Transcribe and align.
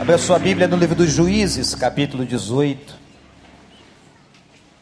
Abra 0.00 0.16
sua 0.16 0.38
Bíblia 0.38 0.68
no 0.68 0.76
livro 0.76 0.94
dos 0.94 1.10
Juízes, 1.10 1.74
capítulo 1.74 2.24
18. 2.24 2.94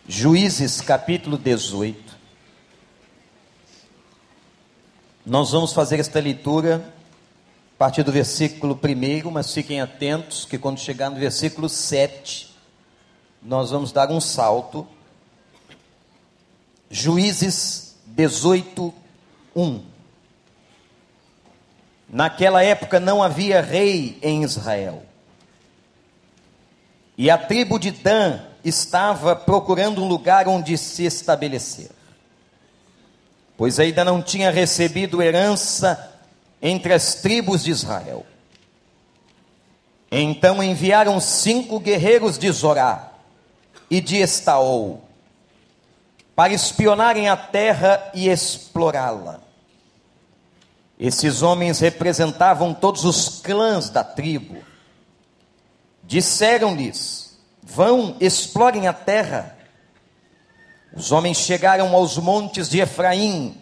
Juízes, 0.07 0.83
capítulo 0.83 1.39
18. 1.39 2.15
Nós 5.25 5.53
vamos 5.53 5.73
fazer 5.73 5.99
esta 5.99 6.21
leitura 6.21 6.93
a 7.75 7.79
partir 7.79 8.03
do 8.03 8.13
versículo 8.13 8.79
1, 8.79 9.31
mas 9.31 9.55
fiquem 9.55 9.81
atentos 9.81 10.45
que 10.45 10.59
quando 10.59 10.79
chegar 10.79 11.09
no 11.09 11.17
versículo 11.17 11.67
7, 11.67 12.55
nós 13.43 13.71
vamos 13.71 13.93
dar 13.93 14.11
um 14.11 14.21
salto. 14.21 14.87
Juízes 16.91 17.97
18, 18.05 18.93
1. 19.57 19.83
Naquela 22.07 22.63
época 22.63 23.01
não 23.01 23.23
havia 23.23 23.63
rei 23.63 24.19
em 24.23 24.43
Israel. 24.45 25.06
E 27.17 27.31
a 27.31 27.39
tribo 27.39 27.79
de 27.79 27.91
Dan 27.91 28.41
estava 28.65 29.35
procurando 29.35 30.03
um 30.03 30.09
lugar 30.09 30.49
onde 30.49 30.77
se 30.77 31.05
estabelecer, 31.05 31.91
pois 33.57 33.79
ainda 33.79 34.05
não 34.05 34.21
tinha 34.23 34.51
recebido 34.51 35.23
herança 35.23 36.13
entre 36.61 36.93
as 36.93 37.15
tribos 37.17 37.65
de 37.65 37.71
Israel. 37.71 38.27
Então 40.11 40.63
enviaram 40.63 41.19
cinco 41.21 41.81
guerreiros 41.81 42.39
de 42.39 42.51
Zorá 42.51 43.13
e 43.91 44.01
de 44.01 44.17
Estaol 44.17 45.03
para 46.35 46.53
espionarem 46.53 47.31
a 47.31 47.37
terra 47.37 48.11
e 48.13 48.29
explorá-la. 48.29 49.41
Esses 50.99 51.43
homens 51.43 51.81
representavam 51.81 52.75
todos 52.75 53.05
os 53.05 53.41
clãs 53.41 53.89
da 53.89 54.05
tribo. 54.05 54.59
Disseram-lhes: 56.07 57.39
Vão, 57.63 58.17
explorem 58.21 58.87
a 58.87 58.93
terra. 58.93 59.57
Os 60.95 61.13
homens 61.13 61.37
chegaram 61.39 61.95
aos 61.95 62.17
montes 62.17 62.69
de 62.69 62.81
Efraim 62.81 63.61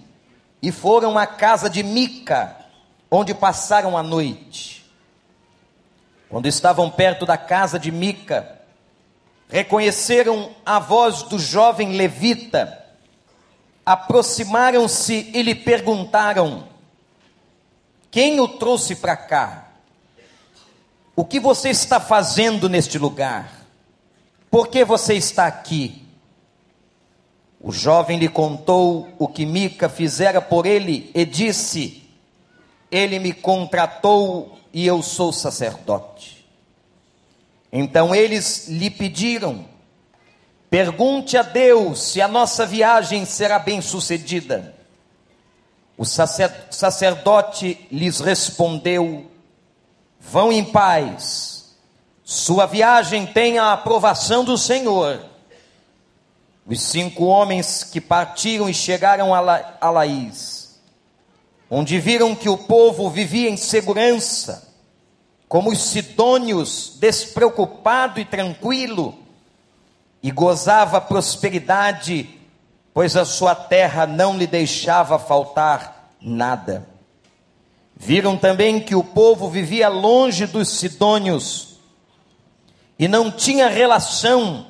e 0.62 0.70
foram 0.70 1.18
à 1.18 1.26
casa 1.26 1.68
de 1.68 1.82
Mica, 1.82 2.56
onde 3.10 3.34
passaram 3.34 3.96
a 3.96 4.02
noite. 4.02 4.84
Quando 6.28 6.46
estavam 6.46 6.90
perto 6.90 7.26
da 7.26 7.36
casa 7.36 7.78
de 7.78 7.90
Mica, 7.90 8.60
reconheceram 9.48 10.54
a 10.64 10.78
voz 10.78 11.22
do 11.22 11.38
jovem 11.38 11.96
levita, 11.96 12.84
aproximaram-se 13.84 15.30
e 15.34 15.42
lhe 15.42 15.54
perguntaram: 15.54 16.68
quem 18.10 18.38
o 18.38 18.46
trouxe 18.46 18.94
para 18.94 19.16
cá? 19.16 19.63
O 21.16 21.24
que 21.24 21.38
você 21.38 21.70
está 21.70 22.00
fazendo 22.00 22.68
neste 22.68 22.98
lugar? 22.98 23.64
Por 24.50 24.68
que 24.68 24.84
você 24.84 25.14
está 25.14 25.46
aqui? 25.46 26.02
O 27.60 27.72
jovem 27.72 28.18
lhe 28.18 28.28
contou 28.28 29.08
o 29.18 29.28
que 29.28 29.46
Mica 29.46 29.88
fizera 29.88 30.40
por 30.40 30.66
ele 30.66 31.10
e 31.14 31.24
disse: 31.24 32.02
Ele 32.90 33.18
me 33.18 33.32
contratou 33.32 34.58
e 34.72 34.86
eu 34.86 35.02
sou 35.02 35.32
sacerdote. 35.32 36.44
Então 37.72 38.14
eles 38.14 38.68
lhe 38.68 38.90
pediram: 38.90 39.64
Pergunte 40.68 41.36
a 41.36 41.42
Deus 41.42 42.02
se 42.02 42.20
a 42.20 42.26
nossa 42.26 42.66
viagem 42.66 43.24
será 43.24 43.58
bem 43.60 43.80
sucedida. 43.80 44.74
O 45.96 46.04
sacerdote 46.04 47.86
lhes 47.90 48.18
respondeu: 48.18 49.30
Vão 50.30 50.52
em 50.52 50.64
paz, 50.64 51.74
sua 52.24 52.66
viagem 52.66 53.26
tem 53.26 53.58
a 53.58 53.72
aprovação 53.72 54.44
do 54.44 54.58
Senhor. 54.58 55.20
Os 56.66 56.80
cinco 56.80 57.24
homens 57.24 57.84
que 57.84 58.00
partiram 58.00 58.68
e 58.68 58.74
chegaram 58.74 59.34
a, 59.34 59.40
La, 59.40 59.76
a 59.80 59.90
Laís, 59.90 60.80
onde 61.70 61.98
viram 61.98 62.34
que 62.34 62.48
o 62.48 62.56
povo 62.56 63.10
vivia 63.10 63.50
em 63.50 63.56
segurança, 63.56 64.72
como 65.48 65.70
os 65.70 65.82
sidônios, 65.82 66.96
despreocupado 66.98 68.18
e 68.18 68.24
tranquilo, 68.24 69.18
e 70.22 70.30
gozava 70.30 71.00
prosperidade 71.00 72.40
pois 72.94 73.16
a 73.16 73.24
sua 73.24 73.56
terra 73.56 74.06
não 74.06 74.38
lhe 74.38 74.46
deixava 74.46 75.18
faltar 75.18 76.12
nada. 76.20 76.86
Viram 77.96 78.36
também 78.36 78.80
que 78.80 78.94
o 78.94 79.04
povo 79.04 79.48
vivia 79.48 79.88
longe 79.88 80.46
dos 80.46 80.68
sidônios 80.68 81.78
e 82.98 83.08
não 83.08 83.30
tinha 83.30 83.68
relação 83.68 84.66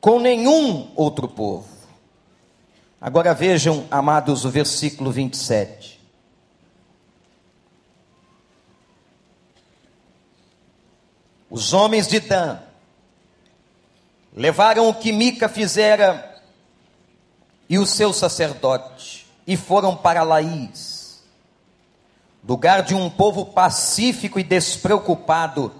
com 0.00 0.18
nenhum 0.18 0.90
outro 0.94 1.28
povo. 1.28 1.68
Agora 3.00 3.32
vejam, 3.34 3.86
amados, 3.90 4.44
o 4.44 4.50
versículo 4.50 5.12
27. 5.12 5.98
Os 11.50 11.72
homens 11.72 12.06
de 12.06 12.20
Dan 12.20 12.58
levaram 14.34 14.88
o 14.88 14.94
que 14.94 15.12
Mica 15.12 15.48
fizera 15.48 16.42
e 17.68 17.78
o 17.78 17.86
seu 17.86 18.12
sacerdote, 18.12 19.26
e 19.46 19.56
foram 19.56 19.94
para 19.94 20.22
Laís, 20.22 20.97
lugar 22.48 22.82
de 22.82 22.94
um 22.94 23.10
povo 23.10 23.44
pacífico 23.44 24.40
e 24.40 24.42
despreocupado. 24.42 25.70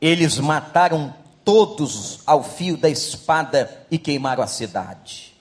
Eles 0.00 0.38
mataram 0.38 1.12
todos 1.44 2.20
ao 2.24 2.44
fio 2.44 2.76
da 2.76 2.88
espada 2.88 3.84
e 3.90 3.98
queimaram 3.98 4.44
a 4.44 4.46
cidade. 4.46 5.34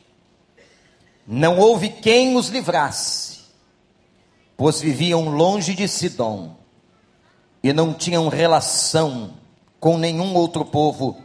Não 1.27 1.59
houve 1.59 1.89
quem 1.89 2.35
os 2.35 2.47
livrasse, 2.47 3.41
pois 4.57 4.81
viviam 4.81 5.29
longe 5.29 5.75
de 5.75 5.87
Sidom 5.87 6.55
e 7.61 7.71
não 7.71 7.93
tinham 7.93 8.27
relação 8.27 9.35
com 9.79 9.99
nenhum 9.99 10.33
outro 10.33 10.65
povo. 10.65 11.21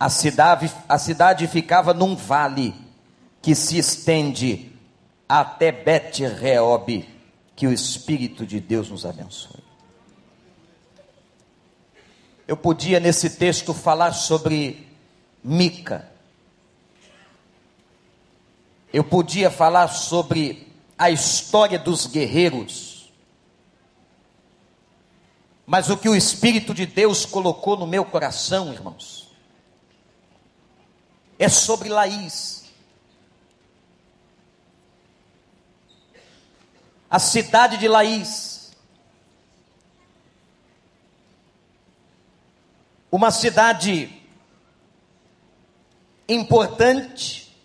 A 0.00 0.08
cidade, 0.08 0.72
a 0.88 0.98
cidade 0.98 1.46
ficava 1.46 1.92
num 1.92 2.16
vale 2.16 2.74
que 3.42 3.54
se 3.54 3.76
estende 3.76 4.72
até 5.28 5.70
Bet-Reob, 5.70 7.15
que 7.56 7.66
o 7.66 7.72
Espírito 7.72 8.46
de 8.46 8.60
Deus 8.60 8.90
nos 8.90 9.06
abençoe. 9.06 9.64
Eu 12.46 12.56
podia 12.56 13.00
nesse 13.00 13.30
texto 13.30 13.72
falar 13.72 14.12
sobre 14.12 14.86
Mica. 15.42 16.08
Eu 18.92 19.02
podia 19.02 19.50
falar 19.50 19.88
sobre 19.88 20.72
a 20.98 21.10
história 21.10 21.78
dos 21.78 22.06
guerreiros. 22.06 23.10
Mas 25.66 25.90
o 25.90 25.96
que 25.96 26.08
o 26.08 26.14
Espírito 26.14 26.72
de 26.72 26.86
Deus 26.86 27.24
colocou 27.24 27.76
no 27.76 27.86
meu 27.86 28.04
coração, 28.04 28.72
irmãos, 28.72 29.28
é 31.38 31.48
sobre 31.48 31.88
Laís. 31.88 32.65
A 37.16 37.18
cidade 37.18 37.78
de 37.78 37.88
Laís. 37.88 38.72
Uma 43.10 43.30
cidade 43.30 44.22
importante, 46.28 47.56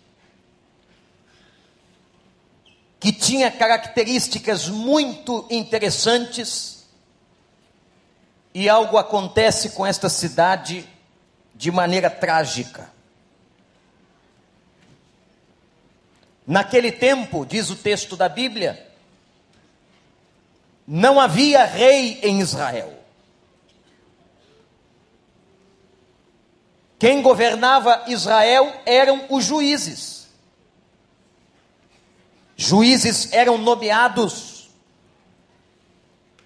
que 2.98 3.12
tinha 3.12 3.50
características 3.50 4.70
muito 4.70 5.46
interessantes, 5.50 6.88
e 8.54 8.70
algo 8.70 8.96
acontece 8.96 9.72
com 9.72 9.84
esta 9.84 10.08
cidade 10.08 10.88
de 11.54 11.70
maneira 11.70 12.08
trágica. 12.08 12.90
Naquele 16.46 16.90
tempo, 16.90 17.44
diz 17.44 17.68
o 17.68 17.76
texto 17.76 18.16
da 18.16 18.30
Bíblia, 18.30 18.91
não 20.86 21.20
havia 21.20 21.64
rei 21.64 22.20
em 22.22 22.40
Israel. 22.40 22.92
Quem 26.98 27.20
governava 27.20 28.04
Israel 28.06 28.72
eram 28.86 29.26
os 29.28 29.44
juízes. 29.44 30.28
Juízes 32.56 33.32
eram 33.32 33.58
nomeados. 33.58 34.70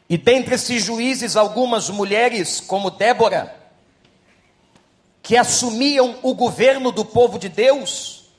E 0.09 0.17
dentre 0.17 0.55
esses 0.55 0.83
juízes, 0.83 1.37
algumas 1.37 1.91
mulheres, 1.91 2.61
como 2.61 2.91
Débora, 2.91 3.55
que 5.23 5.37
assumiam 5.37 6.19
o 6.23 6.35
governo 6.35 6.93
do 6.93 7.05
povo 7.05 7.39
de 7.39 7.49
Deus. 7.49 8.31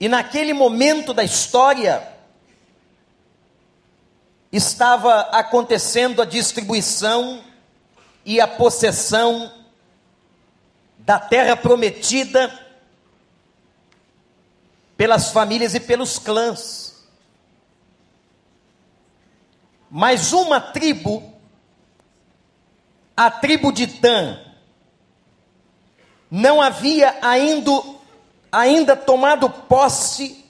E 0.00 0.08
naquele 0.08 0.52
momento 0.52 1.14
da 1.14 1.22
história, 1.22 2.15
estava 4.56 5.20
acontecendo 5.32 6.22
a 6.22 6.24
distribuição 6.24 7.44
e 8.24 8.40
a 8.40 8.48
possessão 8.48 9.52
da 10.98 11.18
terra 11.18 11.56
prometida 11.56 12.52
pelas 14.96 15.30
famílias 15.30 15.74
e 15.74 15.80
pelos 15.80 16.18
clãs. 16.18 17.06
Mas 19.90 20.32
uma 20.32 20.60
tribo, 20.60 21.32
a 23.16 23.30
tribo 23.30 23.70
de 23.70 23.86
Dan, 23.86 24.38
não 26.30 26.60
havia 26.60 27.16
ainda, 27.22 27.70
ainda 28.50 28.96
tomado 28.96 29.48
posse 29.48 30.45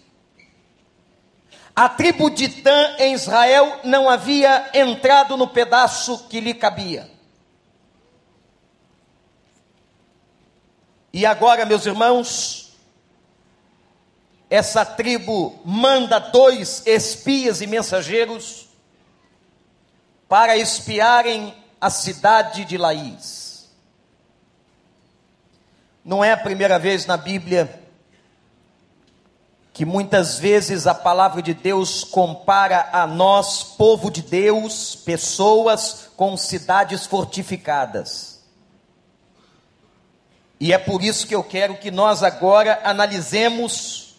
a 1.76 1.90
tribo 1.90 2.30
de 2.30 2.48
Dan 2.48 2.96
em 2.98 3.12
Israel 3.12 3.80
não 3.84 4.08
havia 4.08 4.70
entrado 4.72 5.36
no 5.36 5.46
pedaço 5.46 6.26
que 6.26 6.40
lhe 6.40 6.54
cabia. 6.54 7.10
E 11.12 11.26
agora, 11.26 11.66
meus 11.66 11.84
irmãos, 11.84 12.74
essa 14.48 14.86
tribo 14.86 15.60
manda 15.66 16.18
dois 16.18 16.82
espias 16.86 17.60
e 17.60 17.66
mensageiros 17.66 18.68
para 20.26 20.56
espiarem 20.56 21.54
a 21.78 21.90
cidade 21.90 22.64
de 22.64 22.78
Laís. 22.78 23.70
Não 26.02 26.24
é 26.24 26.32
a 26.32 26.36
primeira 26.38 26.78
vez 26.78 27.04
na 27.04 27.18
Bíblia 27.18 27.85
que 29.76 29.84
muitas 29.84 30.38
vezes 30.38 30.86
a 30.86 30.94
palavra 30.94 31.42
de 31.42 31.52
Deus 31.52 32.02
compara 32.02 32.88
a 32.94 33.06
nós, 33.06 33.62
povo 33.62 34.10
de 34.10 34.22
Deus, 34.22 34.96
pessoas 34.96 36.08
com 36.16 36.34
cidades 36.34 37.04
fortificadas. 37.04 38.42
E 40.58 40.72
é 40.72 40.78
por 40.78 41.02
isso 41.02 41.26
que 41.26 41.34
eu 41.34 41.44
quero 41.44 41.76
que 41.76 41.90
nós 41.90 42.22
agora 42.22 42.80
analisemos 42.84 44.16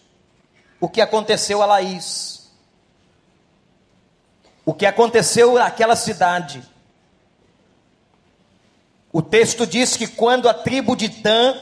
o 0.80 0.88
que 0.88 1.02
aconteceu 1.02 1.60
a 1.64 1.66
Laís. 1.66 2.52
O 4.64 4.76
que 4.76 4.86
aconteceu 4.86 5.56
naquela 5.56 5.96
cidade. 5.96 6.62
O 9.12 9.24
texto 9.24 9.66
diz 9.66 9.98
que 9.98 10.06
quando 10.06 10.48
a 10.48 10.54
tribo 10.54 10.96
de 10.96 11.08
Dan 11.08 11.56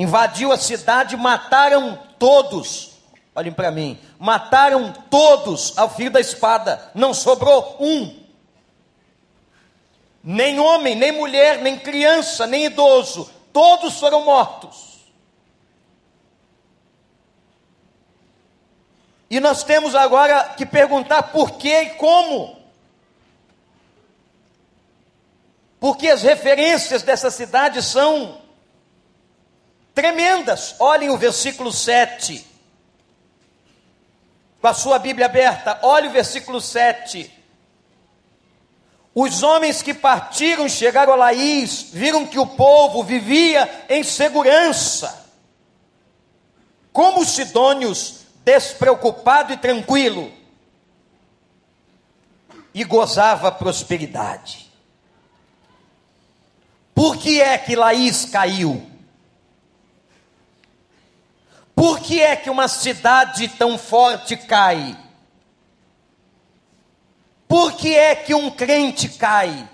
invadiu 0.00 0.50
a 0.50 0.56
cidade, 0.56 1.14
mataram 1.14 1.98
todos. 2.18 2.92
Olhem 3.34 3.52
para 3.52 3.70
mim, 3.70 3.98
mataram 4.18 4.94
todos 5.10 5.76
ao 5.76 5.90
fio 5.90 6.10
da 6.10 6.18
espada, 6.18 6.90
não 6.94 7.12
sobrou 7.12 7.76
um. 7.78 8.18
Nem 10.24 10.58
homem, 10.58 10.94
nem 10.94 11.12
mulher, 11.12 11.58
nem 11.58 11.78
criança, 11.78 12.46
nem 12.46 12.64
idoso, 12.64 13.30
todos 13.52 14.00
foram 14.00 14.24
mortos. 14.24 15.00
E 19.28 19.38
nós 19.38 19.62
temos 19.62 19.94
agora 19.94 20.54
que 20.56 20.64
perguntar 20.64 21.24
por 21.24 21.52
que 21.52 21.68
e 21.68 21.90
como. 21.90 22.58
Porque 25.78 26.08
as 26.08 26.22
referências 26.22 27.02
dessa 27.02 27.30
cidade 27.30 27.82
são 27.82 28.39
tremendas. 30.00 30.74
Olhem 30.78 31.10
o 31.10 31.18
versículo 31.18 31.70
7. 31.70 32.46
Com 34.58 34.66
a 34.66 34.72
sua 34.72 34.98
Bíblia 34.98 35.26
aberta, 35.26 35.78
olhe 35.82 36.08
o 36.08 36.10
versículo 36.10 36.58
7. 36.58 37.30
Os 39.14 39.42
homens 39.42 39.82
que 39.82 39.92
partiram 39.92 40.66
chegaram 40.70 41.12
a 41.12 41.16
Laís, 41.16 41.90
viram 41.92 42.26
que 42.26 42.38
o 42.38 42.46
povo 42.46 43.02
vivia 43.02 43.84
em 43.90 44.02
segurança, 44.02 45.26
como 46.92 47.20
os 47.20 47.28
sidônios, 47.34 48.20
despreocupado 48.42 49.52
e 49.52 49.58
tranquilo, 49.58 50.32
e 52.72 52.84
gozava 52.84 53.52
prosperidade. 53.52 54.70
Por 56.94 57.18
que 57.18 57.40
é 57.40 57.58
que 57.58 57.76
Laís 57.76 58.24
caiu? 58.24 58.89
Por 61.80 61.98
que 61.98 62.20
é 62.20 62.36
que 62.36 62.50
uma 62.50 62.68
cidade 62.68 63.48
tão 63.48 63.78
forte 63.78 64.36
cai? 64.36 64.94
Por 67.48 67.72
que 67.72 67.96
é 67.96 68.14
que 68.14 68.34
um 68.34 68.50
crente 68.50 69.08
cai? 69.08 69.66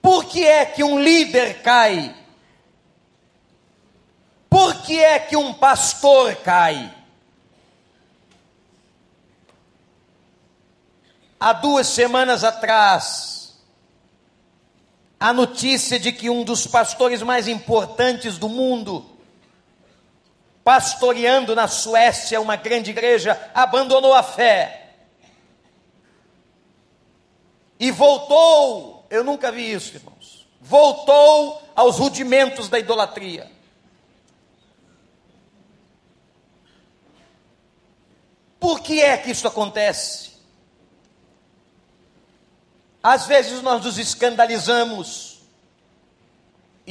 Por 0.00 0.26
que 0.26 0.46
é 0.46 0.64
que 0.64 0.84
um 0.84 1.00
líder 1.00 1.60
cai? 1.60 2.14
Por 4.48 4.80
que 4.82 5.00
é 5.00 5.18
que 5.18 5.36
um 5.36 5.52
pastor 5.52 6.36
cai? 6.36 6.94
Há 11.40 11.52
duas 11.52 11.88
semanas 11.88 12.44
atrás, 12.44 13.58
a 15.18 15.32
notícia 15.32 15.98
de 15.98 16.12
que 16.12 16.30
um 16.30 16.44
dos 16.44 16.64
pastores 16.64 17.24
mais 17.24 17.48
importantes 17.48 18.38
do 18.38 18.48
mundo, 18.48 19.17
pastoreando 20.68 21.56
na 21.56 21.66
Suécia 21.66 22.38
uma 22.42 22.54
grande 22.54 22.90
igreja, 22.90 23.40
abandonou 23.54 24.12
a 24.12 24.22
fé. 24.22 24.96
E 27.80 27.90
voltou, 27.90 29.06
eu 29.08 29.24
nunca 29.24 29.50
vi 29.50 29.72
isso, 29.72 29.96
irmãos. 29.96 30.46
Voltou 30.60 31.62
aos 31.74 31.96
rudimentos 31.96 32.68
da 32.68 32.78
idolatria. 32.78 33.50
Por 38.60 38.80
que 38.80 39.00
é 39.00 39.16
que 39.16 39.30
isso 39.30 39.48
acontece? 39.48 40.32
Às 43.02 43.26
vezes 43.26 43.62
nós 43.62 43.82
nos 43.82 43.96
escandalizamos 43.96 45.37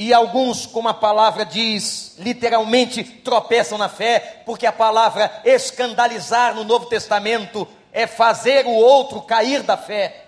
e 0.00 0.14
alguns, 0.14 0.64
como 0.64 0.88
a 0.88 0.94
palavra 0.94 1.44
diz, 1.44 2.14
literalmente 2.18 3.02
tropeçam 3.02 3.76
na 3.76 3.88
fé, 3.88 4.44
porque 4.46 4.64
a 4.64 4.70
palavra 4.70 5.42
escandalizar 5.44 6.54
no 6.54 6.62
Novo 6.62 6.86
Testamento 6.86 7.66
é 7.92 8.06
fazer 8.06 8.64
o 8.64 8.70
outro 8.70 9.20
cair 9.22 9.64
da 9.64 9.76
fé. 9.76 10.26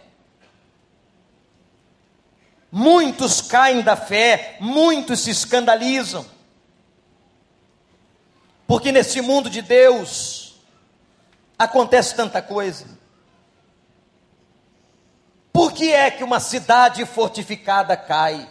Muitos 2.69 3.41
caem 3.41 3.81
da 3.81 3.94
fé, 3.94 4.56
muitos 4.58 5.20
se 5.20 5.31
escandalizam. 5.31 6.27
Porque 8.67 8.91
nesse 8.91 9.20
mundo 9.20 9.48
de 9.48 9.62
Deus 9.62 10.56
acontece 11.56 12.17
tanta 12.17 12.43
coisa. 12.43 12.86
Por 15.53 15.72
que 15.72 15.93
é 15.93 16.10
que 16.10 16.24
uma 16.24 16.41
cidade 16.41 17.06
fortificada 17.06 17.96
cai? 17.96 18.50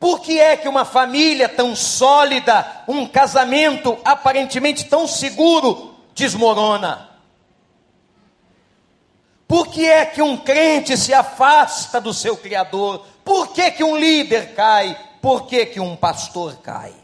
Por 0.00 0.20
que 0.20 0.40
é 0.40 0.56
que 0.56 0.66
uma 0.66 0.86
família 0.86 1.46
tão 1.46 1.76
sólida, 1.76 2.84
um 2.88 3.06
casamento 3.06 3.98
aparentemente 4.02 4.86
tão 4.86 5.06
seguro, 5.06 5.94
desmorona? 6.14 7.10
Por 9.46 9.66
que 9.66 9.86
é 9.86 10.06
que 10.06 10.22
um 10.22 10.38
crente 10.38 10.96
se 10.96 11.12
afasta 11.12 12.00
do 12.00 12.14
seu 12.14 12.34
Criador? 12.34 13.04
Por 13.22 13.48
que, 13.48 13.70
que 13.72 13.84
um 13.84 13.94
líder 13.94 14.54
cai? 14.54 14.98
Por 15.20 15.46
que, 15.46 15.66
que 15.66 15.80
um 15.80 15.94
pastor 15.94 16.56
cai? 16.62 16.94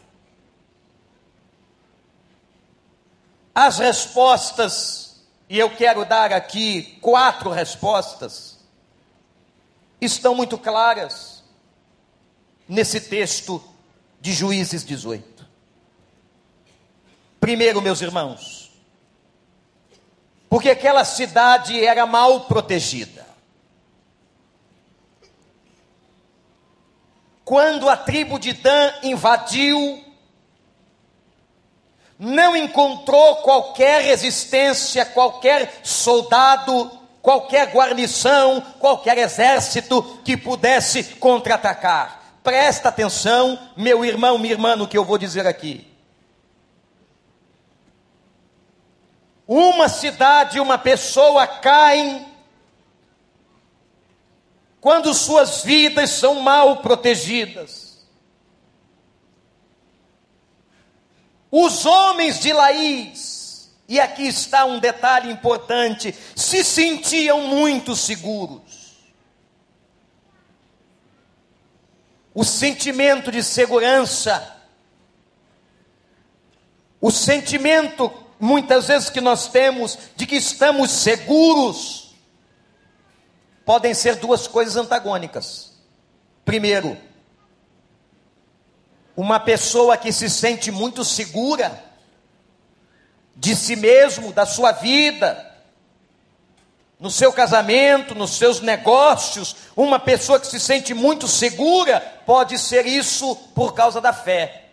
As 3.53 3.77
respostas, 3.77 5.23
e 5.47 5.59
eu 5.59 5.69
quero 5.69 6.03
dar 6.03 6.33
aqui 6.33 6.97
quatro 6.99 7.51
respostas, 7.51 8.57
estão 10.01 10.33
muito 10.33 10.57
claras 10.57 11.36
nesse 12.67 13.01
texto 13.01 13.63
de 14.19 14.33
Juízes 14.33 14.83
18. 14.83 15.47
Primeiro, 17.39 17.81
meus 17.81 18.01
irmãos, 18.01 18.71
porque 20.49 20.69
aquela 20.69 21.05
cidade 21.05 21.83
era 21.83 22.05
mal 22.05 22.41
protegida. 22.41 23.25
Quando 27.45 27.87
a 27.87 27.95
tribo 27.95 28.37
de 28.37 28.51
Dan 28.51 28.91
invadiu, 29.03 30.03
não 32.19 32.55
encontrou 32.57 33.37
qualquer 33.37 34.01
resistência, 34.01 35.05
qualquer 35.05 35.79
soldado, 35.83 36.91
qualquer 37.21 37.71
guarnição, 37.71 38.59
qualquer 38.79 39.17
exército 39.19 40.01
que 40.25 40.35
pudesse 40.35 41.03
contra-atacar. 41.15 42.16
Presta 42.47 42.87
atenção, 42.87 43.59
meu 43.75 44.05
irmão, 44.05 44.37
minha 44.37 44.53
irmã, 44.53 44.73
no 44.73 44.87
que 44.87 44.97
eu 44.97 45.03
vou 45.03 45.17
dizer 45.17 45.45
aqui. 45.45 45.85
uma 49.45 49.89
cidade, 49.89 50.57
uma 50.57 50.77
pessoa 50.77 51.45
caem 51.45 52.25
quando 54.79 55.13
suas 55.13 55.61
vidas 55.61 56.11
são 56.11 56.35
mal 56.35 56.77
protegidas. 56.77 58.07
Os 61.51 61.85
homens 61.85 62.39
de 62.39 62.53
Laís, 62.53 63.75
e 63.89 63.99
aqui 63.99 64.25
está 64.25 64.63
um 64.63 64.79
detalhe 64.79 65.29
importante, 65.29 66.15
se 66.33 66.63
sentiam 66.63 67.41
muito 67.41 67.93
seguros. 67.93 68.76
O 72.39 72.45
sentimento 72.45 73.31
de 73.31 73.41
segurança, 73.41 74.55
o 77.01 77.09
sentimento 77.09 78.13
muitas 78.39 78.89
vezes 78.89 79.09
que 79.09 79.19
nós 79.19 79.47
temos 79.47 79.97
de 80.15 80.27
que 80.27 80.35
estamos 80.35 80.91
seguros, 80.91 82.15
podem 83.65 83.91
ser 83.91 84.17
duas 84.17 84.45
coisas 84.45 84.75
antagônicas. 84.75 85.79
Primeiro, 86.45 86.95
uma 89.15 89.39
pessoa 89.39 89.97
que 89.97 90.11
se 90.11 90.29
sente 90.29 90.69
muito 90.69 91.03
segura 91.03 91.83
de 93.35 93.55
si 93.55 93.75
mesmo, 93.75 94.31
da 94.31 94.45
sua 94.45 94.73
vida, 94.73 95.46
no 96.99 97.11
seu 97.11 97.31
casamento, 97.31 98.15
nos 98.15 98.37
seus 98.37 98.59
negócios, 98.59 99.55
uma 99.75 99.99
pessoa 99.99 100.39
que 100.39 100.47
se 100.47 100.59
sente 100.59 100.93
muito 100.93 101.27
segura, 101.27 101.99
pode 102.25 102.57
ser 102.57 102.85
isso 102.85 103.35
por 103.53 103.73
causa 103.73 104.01
da 104.01 104.11
fé 104.13 104.67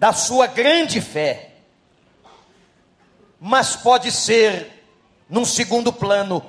da 0.00 0.14
sua 0.14 0.46
grande 0.46 0.98
fé, 0.98 1.50
mas 3.38 3.76
pode 3.76 4.10
ser, 4.10 4.82
num 5.28 5.44
segundo 5.44 5.92
plano, 5.92 6.42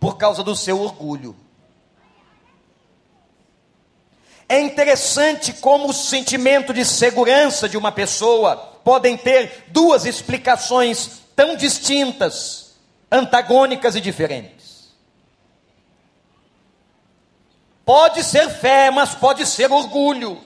por 0.00 0.16
causa 0.16 0.42
do 0.42 0.56
seu 0.56 0.80
orgulho. 0.80 1.36
É 4.48 4.60
interessante 4.60 5.52
como 5.52 5.90
o 5.90 5.92
sentimento 5.92 6.74
de 6.74 6.84
segurança 6.84 7.68
de 7.68 7.76
uma 7.76 7.92
pessoa 7.92 8.56
podem 8.82 9.16
ter 9.16 9.66
duas 9.68 10.04
explicações 10.04 11.22
tão 11.36 11.54
distintas, 11.54 12.74
antagônicas 13.12 13.94
e 13.94 14.00
diferentes. 14.00 14.66
Pode 17.84 18.24
ser 18.24 18.48
fé, 18.50 18.90
mas 18.90 19.14
pode 19.14 19.46
ser 19.46 19.70
orgulho. 19.70 20.44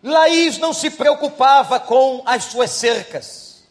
Laís 0.00 0.58
não 0.58 0.72
se 0.72 0.90
preocupava 0.90 1.80
com 1.80 2.22
as 2.24 2.44
suas 2.44 2.70
cercas. 2.70 3.64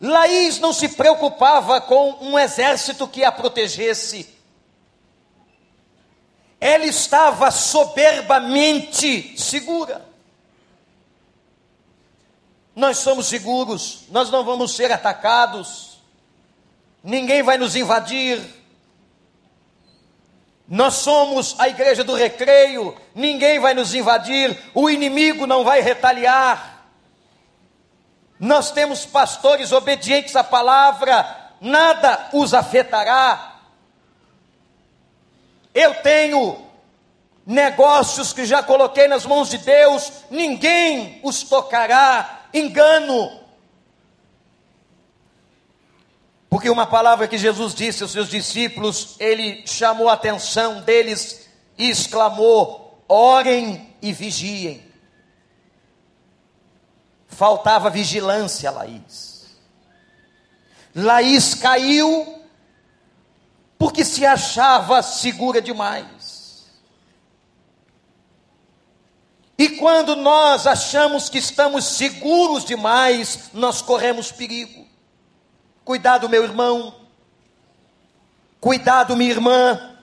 Laís 0.00 0.58
não 0.58 0.72
se 0.72 0.88
preocupava 0.88 1.80
com 1.80 2.16
um 2.20 2.38
exército 2.38 3.06
que 3.06 3.24
a 3.24 3.32
protegesse. 3.32 4.32
Ela 6.58 6.86
estava 6.86 7.50
soberbamente 7.50 9.38
segura. 9.38 10.13
Nós 12.74 12.98
somos 12.98 13.26
seguros, 13.26 14.04
nós 14.10 14.30
não 14.30 14.44
vamos 14.44 14.74
ser 14.74 14.90
atacados, 14.90 15.98
ninguém 17.02 17.42
vai 17.42 17.56
nos 17.56 17.76
invadir, 17.76 18.40
nós 20.66 20.94
somos 20.94 21.54
a 21.58 21.68
igreja 21.68 22.02
do 22.02 22.14
recreio, 22.14 22.96
ninguém 23.14 23.60
vai 23.60 23.74
nos 23.74 23.94
invadir, 23.94 24.58
o 24.74 24.88
inimigo 24.88 25.46
não 25.46 25.62
vai 25.62 25.80
retaliar. 25.80 26.88
Nós 28.40 28.72
temos 28.72 29.04
pastores 29.04 29.72
obedientes 29.72 30.34
à 30.34 30.42
palavra, 30.42 31.52
nada 31.60 32.28
os 32.32 32.54
afetará. 32.54 33.60
Eu 35.74 35.94
tenho 36.02 36.64
negócios 37.46 38.32
que 38.32 38.46
já 38.46 38.62
coloquei 38.62 39.06
nas 39.06 39.26
mãos 39.26 39.50
de 39.50 39.58
Deus, 39.58 40.10
ninguém 40.30 41.20
os 41.22 41.42
tocará. 41.42 42.43
Engano, 42.54 43.44
Porque 46.54 46.70
uma 46.70 46.86
palavra 46.86 47.26
que 47.26 47.36
Jesus 47.36 47.74
disse 47.74 48.04
aos 48.04 48.12
seus 48.12 48.28
discípulos, 48.28 49.16
ele 49.18 49.66
chamou 49.66 50.08
a 50.08 50.12
atenção 50.12 50.82
deles 50.82 51.48
e 51.76 51.90
exclamou: 51.90 53.02
orem 53.08 53.92
e 54.00 54.12
vigiem. 54.12 54.80
Faltava 57.26 57.90
vigilância, 57.90 58.70
Laís. 58.70 59.46
Laís 60.94 61.56
caiu 61.56 62.40
porque 63.76 64.04
se 64.04 64.24
achava 64.24 65.02
segura 65.02 65.60
demais. 65.60 66.06
E 69.56 69.68
quando 69.70 70.16
nós 70.16 70.66
achamos 70.66 71.28
que 71.28 71.38
estamos 71.38 71.84
seguros 71.84 72.64
demais, 72.64 73.50
nós 73.52 73.80
corremos 73.80 74.32
perigo. 74.32 74.86
Cuidado, 75.84 76.28
meu 76.28 76.42
irmão. 76.42 76.94
Cuidado, 78.60 79.16
minha 79.16 79.30
irmã. 79.30 79.96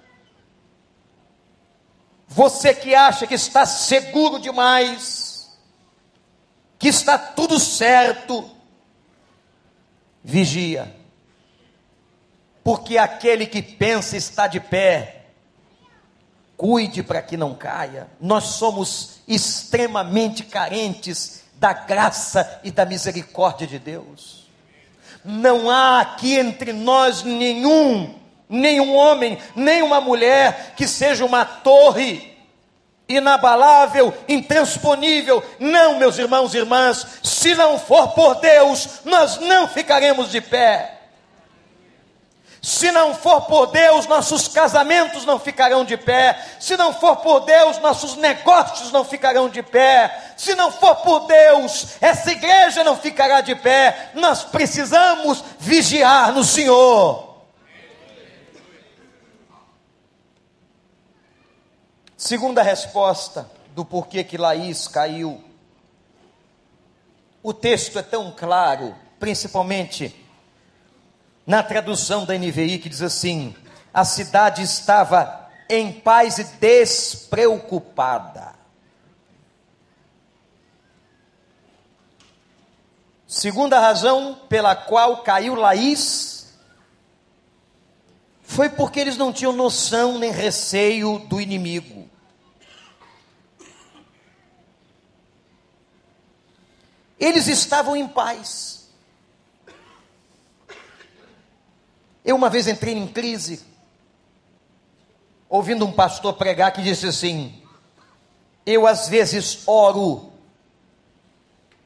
Você 2.27 2.73
que 2.73 2.95
acha 2.95 3.27
que 3.27 3.33
está 3.33 3.65
seguro 3.65 4.39
demais, 4.39 5.51
que 6.79 6.87
está 6.87 7.17
tudo 7.17 7.59
certo, 7.59 8.49
vigia. 10.23 10.95
Porque 12.63 12.97
aquele 12.97 13.45
que 13.45 13.61
pensa 13.61 14.15
está 14.15 14.47
de 14.47 14.61
pé, 14.61 15.20
cuide 16.61 17.01
para 17.01 17.23
que 17.23 17.35
não 17.35 17.55
caia. 17.55 18.07
Nós 18.19 18.43
somos 18.43 19.13
extremamente 19.27 20.43
carentes 20.43 21.41
da 21.55 21.73
graça 21.73 22.61
e 22.63 22.69
da 22.69 22.85
misericórdia 22.85 23.65
de 23.65 23.79
Deus. 23.79 24.47
Não 25.25 25.71
há 25.71 26.01
aqui 26.01 26.37
entre 26.37 26.71
nós 26.71 27.23
nenhum, 27.23 28.13
nenhum 28.47 28.95
homem, 28.95 29.39
nem 29.55 29.81
uma 29.81 29.99
mulher 29.99 30.75
que 30.77 30.87
seja 30.87 31.25
uma 31.25 31.43
torre 31.43 32.37
inabalável, 33.09 34.13
intransponível. 34.29 35.43
Não, 35.59 35.97
meus 35.97 36.19
irmãos 36.19 36.53
e 36.53 36.59
irmãs, 36.59 37.07
se 37.23 37.55
não 37.55 37.79
for 37.79 38.09
por 38.09 38.35
Deus, 38.35 38.99
nós 39.03 39.39
não 39.39 39.67
ficaremos 39.67 40.29
de 40.29 40.39
pé. 40.39 41.00
Se 42.61 42.91
não 42.91 43.15
for 43.15 43.41
por 43.41 43.67
Deus, 43.67 44.05
nossos 44.05 44.47
casamentos 44.47 45.25
não 45.25 45.39
ficarão 45.39 45.83
de 45.83 45.97
pé. 45.97 46.39
Se 46.59 46.77
não 46.77 46.93
for 46.93 47.15
por 47.17 47.39
Deus, 47.39 47.79
nossos 47.79 48.15
negócios 48.15 48.91
não 48.91 49.03
ficarão 49.03 49.49
de 49.49 49.63
pé. 49.63 50.33
Se 50.37 50.53
não 50.53 50.71
for 50.71 50.97
por 50.97 51.21
Deus, 51.21 51.97
essa 51.99 52.31
igreja 52.31 52.83
não 52.83 52.95
ficará 52.95 53.41
de 53.41 53.55
pé. 53.55 54.11
Nós 54.13 54.43
precisamos 54.43 55.43
vigiar 55.57 56.31
no 56.33 56.43
Senhor. 56.43 57.31
Segunda 62.15 62.61
resposta 62.61 63.49
do 63.69 63.83
porquê 63.83 64.23
que 64.23 64.37
Laís 64.37 64.87
caiu. 64.87 65.43
O 67.41 67.51
texto 67.51 67.97
é 67.97 68.03
tão 68.03 68.31
claro, 68.31 68.95
principalmente 69.19 70.20
na 71.45 71.61
tradução 71.63 72.25
da 72.25 72.37
NVI, 72.37 72.79
que 72.79 72.89
diz 72.89 73.01
assim: 73.01 73.55
a 73.93 74.05
cidade 74.05 74.61
estava 74.61 75.49
em 75.69 75.91
paz 75.91 76.37
e 76.37 76.43
despreocupada. 76.43 78.51
Segunda 83.27 83.79
razão 83.79 84.39
pela 84.49 84.75
qual 84.75 85.23
caiu 85.23 85.55
Laís 85.55 86.53
foi 88.43 88.69
porque 88.69 88.99
eles 88.99 89.15
não 89.15 89.31
tinham 89.31 89.53
noção 89.53 90.19
nem 90.19 90.29
receio 90.29 91.19
do 91.19 91.39
inimigo. 91.39 92.09
Eles 97.17 97.47
estavam 97.47 97.95
em 97.95 98.05
paz. 98.05 98.80
Eu 102.23 102.35
uma 102.35 102.49
vez 102.49 102.67
entrei 102.67 102.93
em 102.93 103.07
crise, 103.07 103.63
ouvindo 105.49 105.85
um 105.85 105.91
pastor 105.91 106.33
pregar 106.33 106.71
que 106.71 106.81
disse 106.81 107.07
assim: 107.07 107.61
Eu 108.65 108.85
às 108.85 109.07
vezes 109.07 109.63
oro 109.67 110.31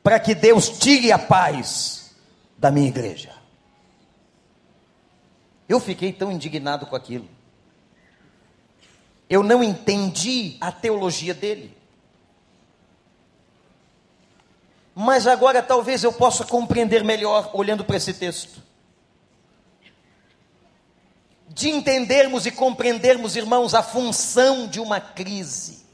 para 0.04 0.20
que 0.20 0.36
Deus 0.36 0.70
tire 0.70 1.12
a 1.12 1.18
paz 1.18 2.16
da 2.58 2.70
minha 2.70 2.88
igreja. 2.88 3.34
Eu 5.68 5.80
fiquei 5.80 6.14
tão 6.14 6.32
indignado 6.32 6.86
com 6.86 6.96
aquilo. 6.96 7.28
Eu 9.28 9.42
não 9.42 9.64
entendi 9.64 10.58
a 10.62 10.72
teologia 10.72 11.34
dele. 11.34 11.76
Mas 14.94 15.28
agora 15.28 15.62
talvez 15.64 16.04
eu 16.04 16.14
possa 16.14 16.46
compreender 16.46 17.04
melhor 17.04 17.50
olhando 17.54 17.84
para 17.84 17.98
esse 17.98 18.14
texto. 18.14 18.65
De 21.56 21.70
entendermos 21.70 22.46
e 22.46 22.52
compreendermos, 22.52 23.38
irmãos, 23.38 23.74
a 23.74 23.82
função 23.82 24.68
de 24.68 24.82
uma 24.82 25.00
crise. 25.00 25.86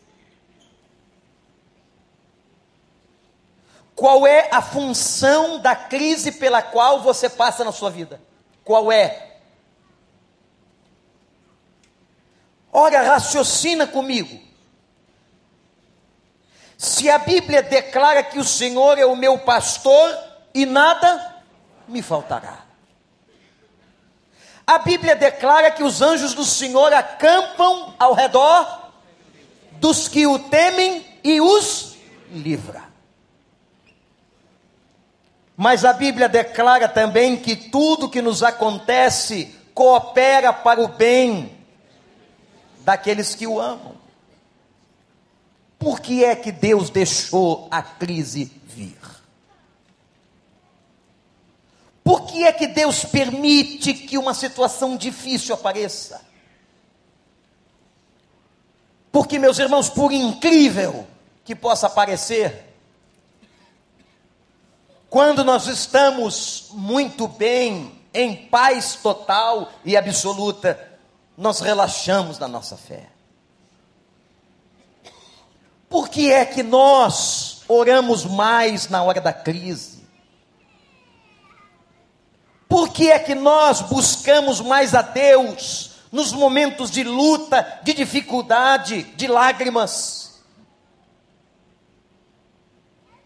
Qual 3.96 4.26
é 4.26 4.50
a 4.52 4.64
função 4.64 5.60
da 5.60 5.76
crise 5.76 6.32
pela 6.32 6.64
qual 6.64 7.04
você 7.04 7.30
passa 7.30 7.64
na 7.64 7.72
sua 7.72 7.92
vida? 7.92 8.20
Qual 8.64 8.92
é? 8.92 9.38
Ora, 12.74 13.04
raciocina 13.04 13.86
comigo. 13.86 14.42
Se 16.76 17.08
a 17.08 17.20
Bíblia 17.20 17.62
declara 17.62 18.24
que 18.24 18.40
o 18.40 18.44
Senhor 18.44 18.98
é 18.98 19.06
o 19.06 19.16
meu 19.16 19.38
pastor 19.38 20.18
e 20.52 20.66
nada 20.66 21.44
me 21.88 22.02
faltará. 22.02 22.71
A 24.66 24.78
Bíblia 24.80 25.16
declara 25.16 25.72
que 25.72 25.84
os 25.84 26.02
anjos 26.02 26.34
do 26.34 26.46
Senhor 26.46 26.94
acampam 26.94 27.94
ao 27.98 28.14
redor 28.14 28.92
dos 29.74 30.08
que 30.08 30.28
o 30.28 30.38
temem 30.38 31.06
e 31.24 31.42
os 31.42 31.98
livra. 32.32 32.84
Mas 35.58 35.84
a 35.84 35.94
Bíblia 35.94 36.30
declara 36.30 36.88
também 36.88 37.36
que 37.38 37.56
tudo 37.56 38.10
que 38.10 38.22
nos 38.22 38.42
acontece 38.42 39.56
coopera 39.74 40.52
para 40.54 40.82
o 40.82 40.88
bem 40.88 41.58
daqueles 42.80 43.36
que 43.36 43.46
o 43.46 43.60
amam. 43.60 43.96
Por 45.78 46.00
que 46.00 46.24
é 46.24 46.36
que 46.36 46.52
Deus 46.52 46.90
deixou 46.90 47.68
a 47.72 47.82
crise 47.82 48.46
Por 52.04 52.26
que 52.26 52.44
é 52.44 52.52
que 52.52 52.68
Deus 52.68 53.06
permite 53.06 53.94
que 53.94 54.18
uma 54.18 54.34
situação 54.34 54.98
difícil 54.98 55.54
apareça? 55.54 56.22
Porque, 59.12 59.38
meus 59.38 59.60
irmãos, 59.60 59.90
por 59.90 60.12
incrível 60.12 61.06
que 61.44 61.56
possa 61.56 61.90
parecer, 61.90 62.74
quando 65.10 65.44
nós 65.44 65.68
estamos 65.68 66.70
muito 66.72 67.28
bem, 67.28 68.02
em 68.14 68.36
paz 68.48 68.96
total 68.96 69.72
e 69.86 69.96
absoluta, 69.96 70.80
nós 71.38 71.60
relaxamos 71.60 72.40
na 72.40 72.48
nossa 72.48 72.78
fé. 72.78 73.10
Por 75.90 76.08
que 76.10 76.32
é 76.32 76.46
que 76.46 76.64
nós 76.64 77.64
oramos 77.68 78.24
mais 78.26 78.88
na 78.88 79.04
hora 79.04 79.20
da 79.20 79.34
crise? 79.34 80.01
Por 82.92 82.98
que 82.98 83.10
é 83.10 83.18
que 83.18 83.34
nós 83.34 83.80
buscamos 83.80 84.60
mais 84.60 84.94
a 84.94 85.02
Deus 85.02 85.92
nos 86.12 86.34
momentos 86.34 86.92
de 86.92 87.06
luta, 87.06 87.80
de 87.84 87.94
dificuldade, 87.94 89.04
de 89.04 89.28
lágrimas? 89.28 90.42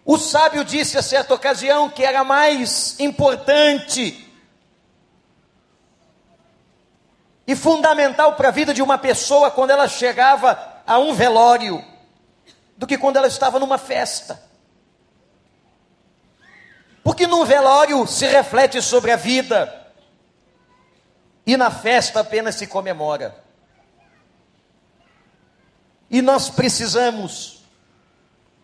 O 0.05 0.19
sábio 0.19 0.63
disse 0.63 0.99
a 0.99 1.01
certa 1.01 1.33
ocasião 1.33 1.89
que 1.89 2.03
era 2.03 2.23
mais 2.23 2.99
importante 2.99 4.31
e 7.47 7.55
fundamental 7.55 8.35
para 8.35 8.49
a 8.49 8.51
vida 8.51 8.71
de 8.71 8.83
uma 8.83 8.99
pessoa 8.99 9.49
quando 9.49 9.71
ela 9.71 9.87
chegava 9.87 10.83
a 10.85 10.99
um 10.99 11.11
velório 11.11 11.83
do 12.77 12.85
que 12.85 12.99
quando 12.99 13.17
ela 13.17 13.27
estava 13.27 13.57
numa 13.57 13.79
festa. 13.79 14.44
Porque 17.05 17.27
num 17.27 17.45
velório 17.45 18.07
se 18.07 18.25
reflete 18.25 18.81
sobre 18.81 19.11
a 19.11 19.15
vida 19.15 19.93
e 21.45 21.55
na 21.55 21.69
festa 21.69 22.21
apenas 22.21 22.55
se 22.55 22.65
comemora. 22.65 23.43
E 26.09 26.19
nós 26.19 26.49
precisamos, 26.49 27.63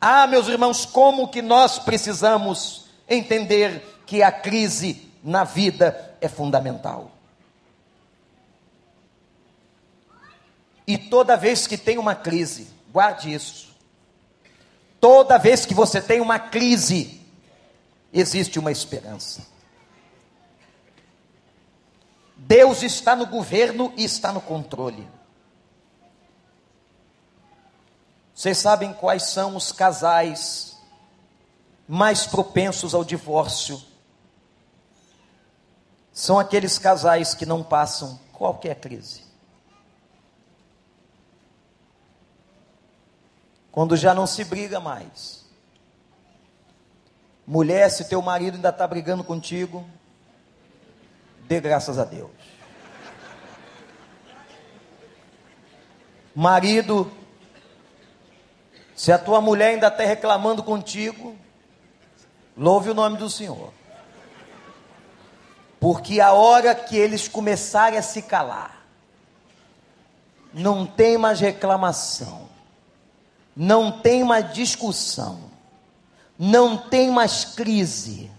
ah, 0.01 0.25
meus 0.25 0.47
irmãos, 0.47 0.88
como 0.88 1.27
que 1.27 1.39
nós 1.39 1.77
precisamos 1.77 2.88
entender 3.08 4.01
que 4.08 4.23
a 4.23 4.32
crise 4.32 5.08
na 5.23 5.43
vida 5.43 6.15
é 6.19 6.27
fundamental. 6.27 7.12
E 10.88 10.97
toda 10.97 11.38
vez 11.38 11.67
que 11.67 11.77
tem 11.77 11.99
uma 11.99 12.15
crise, 12.15 12.69
guarde 12.91 13.32
isso. 13.32 13.69
Toda 14.99 15.38
vez 15.38 15.63
que 15.63 15.75
você 15.75 16.01
tem 16.01 16.19
uma 16.19 16.39
crise, 16.39 17.20
existe 18.13 18.60
uma 18.60 18.71
esperança. 18.71 19.45
Deus 22.36 22.82
está 22.84 23.15
no 23.15 23.26
governo 23.28 23.93
e 23.95 24.04
está 24.04 24.32
no 24.32 24.41
controle. 24.41 25.08
Vocês 28.34 28.58
sabem 28.58 28.91
quais 28.93 29.24
são 29.24 29.56
os 29.56 29.71
casais 29.71 30.76
mais 31.88 32.26
propensos 32.26 32.95
ao 32.95 33.04
divórcio? 33.04 33.82
São 36.12 36.39
aqueles 36.39 36.80
casais 36.80 37.34
que 37.34 37.45
não 37.45 37.63
passam 37.63 38.19
qualquer 38.34 38.80
crise. 38.80 39.24
Quando 43.71 43.95
já 43.95 44.13
não 44.13 44.28
se 44.28 44.43
briga 44.43 44.80
mais. 44.80 45.45
Mulher, 47.45 47.89
se 47.89 48.06
teu 48.06 48.21
marido 48.21 48.56
ainda 48.56 48.69
está 48.69 48.88
brigando 48.88 49.23
contigo, 49.23 49.86
dê 51.47 51.60
graças 51.60 51.97
a 51.97 52.06
Deus. 52.06 52.32
Marido, 56.34 57.12
se 58.95 59.12
a 59.12 59.17
tua 59.17 59.41
mulher 59.41 59.73
ainda 59.73 59.88
está 59.88 60.04
reclamando 60.04 60.63
contigo, 60.63 61.36
louve 62.56 62.89
o 62.89 62.93
nome 62.93 63.17
do 63.17 63.30
Senhor. 63.30 63.73
Porque 65.80 66.21
a 66.21 66.32
hora 66.32 66.73
que 66.73 66.95
eles 66.95 67.27
começarem 67.27 67.97
a 67.97 68.04
se 68.04 68.21
calar, 68.21 68.86
não 70.54 70.86
tem 70.86 71.17
mais 71.17 71.39
reclamação 71.39 72.51
não 73.56 73.91
tem 73.91 74.23
mais 74.23 74.54
discussão, 74.54 75.51
não 76.43 76.75
tem 76.75 77.12
mais 77.12 77.45
crise, 77.45 78.32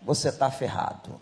você 0.00 0.28
está 0.28 0.48
ferrado. 0.52 1.20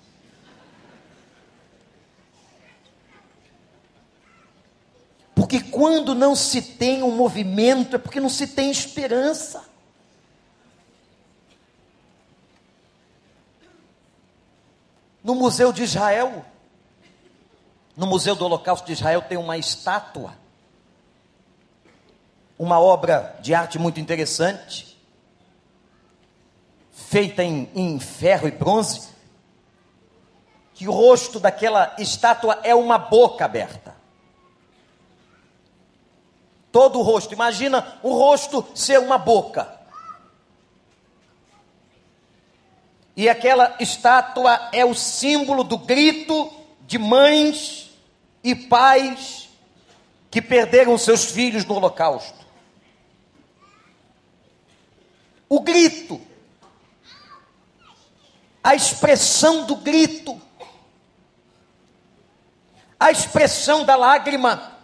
Porque 5.34 5.62
quando 5.62 6.14
não 6.14 6.36
se 6.36 6.60
tem 6.60 7.02
um 7.02 7.16
movimento, 7.16 7.96
é 7.96 7.98
porque 7.98 8.20
não 8.20 8.28
se 8.28 8.48
tem 8.48 8.70
esperança. 8.70 9.64
No 15.24 15.34
Museu 15.34 15.72
de 15.72 15.82
Israel, 15.82 16.44
no 17.96 18.06
Museu 18.06 18.36
do 18.36 18.44
Holocausto 18.44 18.86
de 18.86 18.92
Israel, 18.92 19.22
tem 19.22 19.38
uma 19.38 19.56
estátua 19.56 20.38
uma 22.60 22.78
obra 22.78 23.38
de 23.40 23.54
arte 23.54 23.78
muito 23.78 24.00
interessante, 24.00 24.89
feita 27.08 27.42
em, 27.42 27.68
em 27.74 27.98
ferro 27.98 28.48
e 28.48 28.50
bronze, 28.50 29.08
que 30.74 30.88
o 30.88 30.92
rosto 30.92 31.38
daquela 31.38 31.94
estátua 31.98 32.60
é 32.62 32.74
uma 32.74 32.98
boca 32.98 33.44
aberta. 33.44 33.94
Todo 36.72 36.98
o 36.98 37.02
rosto, 37.02 37.34
imagina 37.34 37.98
o 38.02 38.12
rosto 38.14 38.66
ser 38.74 38.98
uma 38.98 39.18
boca. 39.18 39.80
E 43.16 43.28
aquela 43.28 43.76
estátua 43.80 44.70
é 44.72 44.84
o 44.84 44.94
símbolo 44.94 45.64
do 45.64 45.76
grito 45.76 46.50
de 46.82 46.98
mães 46.98 47.90
e 48.42 48.54
pais 48.54 49.48
que 50.30 50.40
perderam 50.40 50.96
seus 50.96 51.24
filhos 51.24 51.64
no 51.64 51.74
Holocausto 51.74 52.40
o 55.50 55.58
grito, 55.58 56.20
a 58.70 58.74
expressão 58.76 59.64
do 59.64 59.74
grito, 59.74 60.40
a 63.00 63.11
expressão 63.11 63.85
da 63.85 63.96
lágrima, 63.96 64.76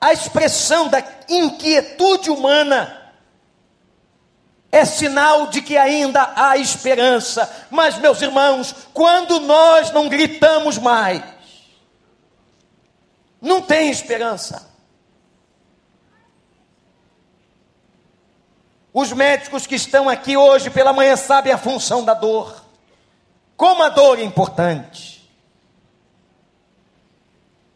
a 0.00 0.10
expressão 0.10 0.88
da 0.88 1.04
inquietude 1.28 2.30
humana, 2.30 3.12
é 4.72 4.86
sinal 4.86 5.48
de 5.48 5.60
que 5.60 5.76
ainda 5.76 6.32
há 6.34 6.56
esperança. 6.56 7.66
Mas, 7.70 7.98
meus 7.98 8.22
irmãos, 8.22 8.74
quando 8.94 9.38
nós 9.40 9.90
não 9.90 10.08
gritamos 10.08 10.78
mais, 10.78 11.22
não 13.42 13.60
tem 13.60 13.90
esperança. 13.90 14.73
Os 18.94 19.12
médicos 19.12 19.66
que 19.66 19.74
estão 19.74 20.08
aqui 20.08 20.36
hoje 20.36 20.70
pela 20.70 20.92
manhã 20.92 21.16
sabem 21.16 21.52
a 21.52 21.58
função 21.58 22.04
da 22.04 22.14
dor. 22.14 22.64
Como 23.56 23.82
a 23.82 23.88
dor 23.88 24.20
é 24.20 24.22
importante. 24.22 25.28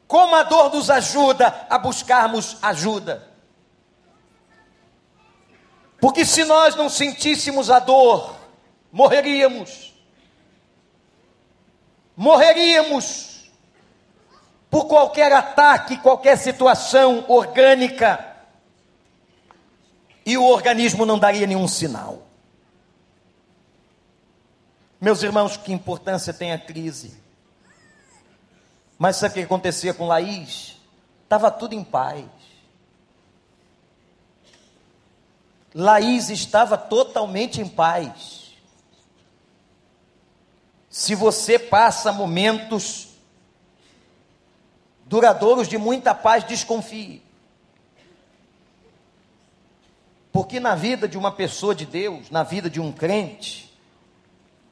Como 0.07 0.37
a 0.37 0.45
dor 0.45 0.73
nos 0.73 0.89
ajuda 0.89 1.67
a 1.69 1.77
buscarmos 1.77 2.57
ajuda. 2.63 3.29
Porque 6.01 6.25
se 6.25 6.45
nós 6.45 6.77
não 6.77 6.89
sentíssemos 6.89 7.69
a 7.69 7.81
dor, 7.81 8.37
morreríamos. 8.93 9.93
Morreríamos 12.17 13.51
por 14.71 14.87
qualquer 14.87 15.33
ataque, 15.33 15.97
qualquer 15.97 16.39
situação 16.39 17.25
orgânica. 17.27 18.38
E 20.29 20.37
o 20.37 20.45
organismo 20.45 21.07
não 21.07 21.19
daria 21.19 21.47
nenhum 21.47 21.67
sinal. 21.67 22.27
Meus 25.01 25.23
irmãos, 25.23 25.57
que 25.57 25.73
importância 25.73 26.35
tem 26.35 26.53
a 26.53 26.59
crise? 26.59 27.19
Mas 28.99 29.17
sabe 29.17 29.31
o 29.31 29.35
que 29.37 29.41
acontecia 29.41 29.95
com 29.95 30.07
Laís? 30.07 30.77
Estava 31.23 31.51
tudo 31.51 31.75
em 31.75 31.83
paz. 31.83 32.27
Laís 35.75 36.29
estava 36.29 36.77
totalmente 36.77 37.63
em 37.63 37.67
paz. 37.67 38.53
Se 40.91 41.15
você 41.15 41.59
passa 41.59 42.13
momentos 42.13 43.09
duradouros 45.07 45.67
de 45.67 45.79
muita 45.79 46.15
paz, 46.15 46.45
desconfie. 46.45 47.27
Porque 50.39 50.61
na 50.61 50.77
vida 50.77 51.09
de 51.09 51.19
uma 51.19 51.33
pessoa 51.33 51.75
de 51.75 51.85
Deus, 51.85 52.31
na 52.31 52.45
vida 52.45 52.71
de 52.71 52.81
um 52.81 52.93
crente, 52.93 53.77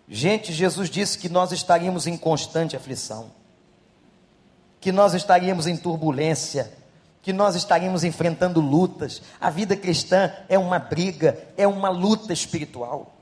gente, 0.09 0.53
Jesus 0.53 0.89
disse 0.89 1.19
que 1.19 1.29
nós 1.29 1.51
estaríamos 1.51 2.07
em 2.07 2.17
constante 2.17 2.77
aflição, 2.77 3.33
que 4.81 4.93
nós 4.93 5.13
estaríamos 5.13 5.67
em 5.67 5.77
turbulência, 5.77 6.73
que 7.21 7.33
nós 7.33 7.57
estaríamos 7.57 8.05
enfrentando 8.05 8.61
lutas. 8.61 9.21
A 9.41 9.51
vida 9.51 9.77
cristã 9.77 10.33
é 10.49 10.57
uma 10.57 10.79
briga, 10.79 11.37
é 11.57 11.67
uma 11.67 11.89
luta 11.89 12.33
espiritual. 12.33 13.17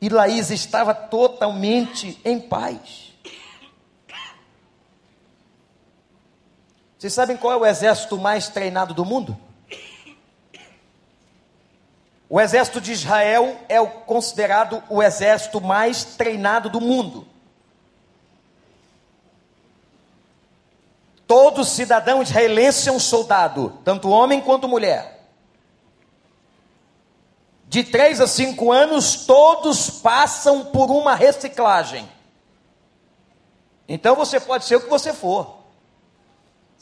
E 0.00 0.08
Laís 0.08 0.50
estava 0.50 0.92
totalmente 0.92 2.20
em 2.24 2.40
paz. 2.40 3.13
Vocês 7.04 7.12
sabem 7.12 7.36
qual 7.36 7.52
é 7.52 7.56
o 7.58 7.66
exército 7.66 8.16
mais 8.16 8.48
treinado 8.48 8.94
do 8.94 9.04
mundo? 9.04 9.36
O 12.30 12.40
exército 12.40 12.80
de 12.80 12.92
Israel 12.92 13.60
é 13.68 13.78
o 13.78 13.86
considerado 13.86 14.82
o 14.88 15.02
exército 15.02 15.60
mais 15.60 16.02
treinado 16.02 16.70
do 16.70 16.80
mundo. 16.80 17.28
Todo 21.26 21.62
cidadão 21.62 22.22
israelense 22.22 22.88
é 22.88 22.92
um 22.92 22.98
soldado, 22.98 23.78
tanto 23.84 24.08
homem 24.08 24.40
quanto 24.40 24.66
mulher. 24.66 25.28
De 27.68 27.84
três 27.84 28.18
a 28.18 28.26
cinco 28.26 28.72
anos, 28.72 29.26
todos 29.26 29.90
passam 29.90 30.64
por 30.64 30.90
uma 30.90 31.14
reciclagem. 31.14 32.08
Então 33.86 34.16
você 34.16 34.40
pode 34.40 34.64
ser 34.64 34.76
o 34.76 34.80
que 34.80 34.88
você 34.88 35.12
for. 35.12 35.63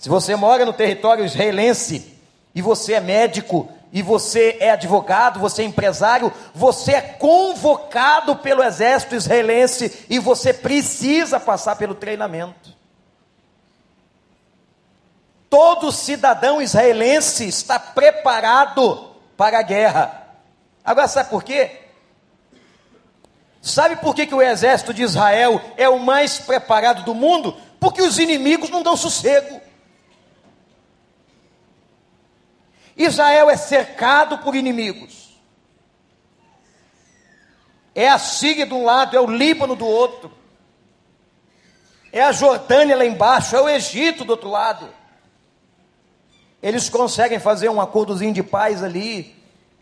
Se 0.03 0.09
você 0.09 0.35
mora 0.35 0.67
no 0.67 0.73
território 0.73 1.25
israelense 1.25 2.19
e 2.53 2.61
você 2.61 2.95
é 2.95 3.01
médico, 3.01 3.69
e 3.93 4.03
você 4.03 4.57
é 4.59 4.73
advogado, 4.73 5.39
você 5.39 5.63
é 5.63 5.65
empresário, 5.65 6.33
você 6.53 6.95
é 6.95 7.01
convocado 7.01 8.35
pelo 8.35 8.65
exército 8.65 9.15
israelense 9.15 10.07
e 10.11 10.19
você 10.19 10.53
precisa 10.53 11.39
passar 11.39 11.77
pelo 11.77 11.95
treinamento. 11.95 12.77
Todo 15.49 15.93
cidadão 15.93 16.61
israelense 16.61 17.47
está 17.47 17.79
preparado 17.79 19.09
para 19.37 19.61
a 19.61 19.63
guerra. 19.63 20.35
Agora, 20.85 21.07
sabe 21.07 21.31
por 21.31 21.45
quê? 21.45 21.79
Sabe 23.61 23.95
por 23.95 24.17
que, 24.17 24.27
que 24.27 24.35
o 24.35 24.43
exército 24.43 24.93
de 24.93 25.05
Israel 25.05 25.61
é 25.77 25.89
o 25.89 26.01
mais 26.01 26.41
preparado 26.41 27.05
do 27.05 27.15
mundo? 27.15 27.57
Porque 27.79 28.03
os 28.03 28.19
inimigos 28.19 28.69
não 28.69 28.83
dão 28.83 28.97
sossego. 28.97 29.62
Israel 32.97 33.51
é 33.51 33.57
cercado 33.57 34.39
por 34.39 34.55
inimigos. 34.55 35.41
É 37.95 38.09
a 38.09 38.19
Síria 38.19 38.67
de 38.67 38.75
um 38.75 38.85
lado, 38.85 39.17
é 39.17 39.21
o 39.21 39.31
Líbano 39.31 39.77
do 39.77 39.87
outro. 39.87 40.33
É 42.13 42.23
a 42.23 42.33
Jordânia 42.33 42.97
lá 42.97 43.05
embaixo, 43.05 43.57
é 43.57 43.61
o 43.61 43.69
Egito 43.69 44.25
do 44.25 44.31
outro 44.31 44.51
lado. 44.51 44.89
Eles 46.63 46.89
conseguem 46.89 47.39
fazer 47.39 47.69
um 47.69 47.81
acordozinho 47.81 48.33
de 48.33 48.43
paz 48.43 48.83
ali 48.83 49.35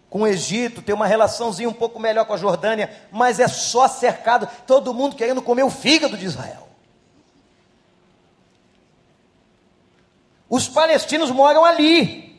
com 0.09 0.23
o 0.23 0.27
Egito, 0.27 0.83
ter 0.83 0.92
uma 0.92 1.07
relaçãozinha 1.07 1.68
um 1.68 1.73
pouco 1.73 2.01
melhor 2.01 2.25
com 2.25 2.33
a 2.33 2.37
Jordânia, 2.37 2.90
mas 3.12 3.38
é 3.38 3.46
só 3.46 3.87
cercado, 3.87 4.49
todo 4.66 4.92
mundo 4.92 5.14
querendo 5.14 5.40
comer 5.40 5.62
o 5.62 5.70
fígado 5.70 6.16
de 6.16 6.27
Israel. 6.27 6.68
Os 10.49 10.68
palestinos 10.68 11.31
moram 11.31 11.64
ali. 11.64 12.29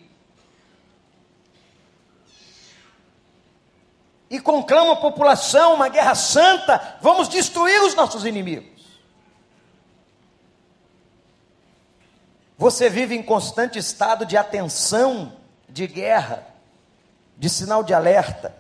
E 4.32 4.40
conclamam 4.40 4.94
a 4.94 4.96
população, 4.96 5.74
uma 5.74 5.90
guerra 5.90 6.16
santa, 6.16 6.98
vamos 7.02 7.28
destruir 7.28 7.84
os 7.84 7.94
nossos 7.94 8.26
inimigos. 8.26 8.82
Você 12.58 12.90
vive 12.90 13.14
em 13.14 13.22
constante 13.22 13.78
estado 13.78 14.26
de 14.26 14.38
atenção, 14.38 15.34
de 15.68 15.86
guerra, 15.86 16.48
de 17.38 17.50
sinal 17.50 17.84
de 17.84 17.94
alerta. 17.94 18.56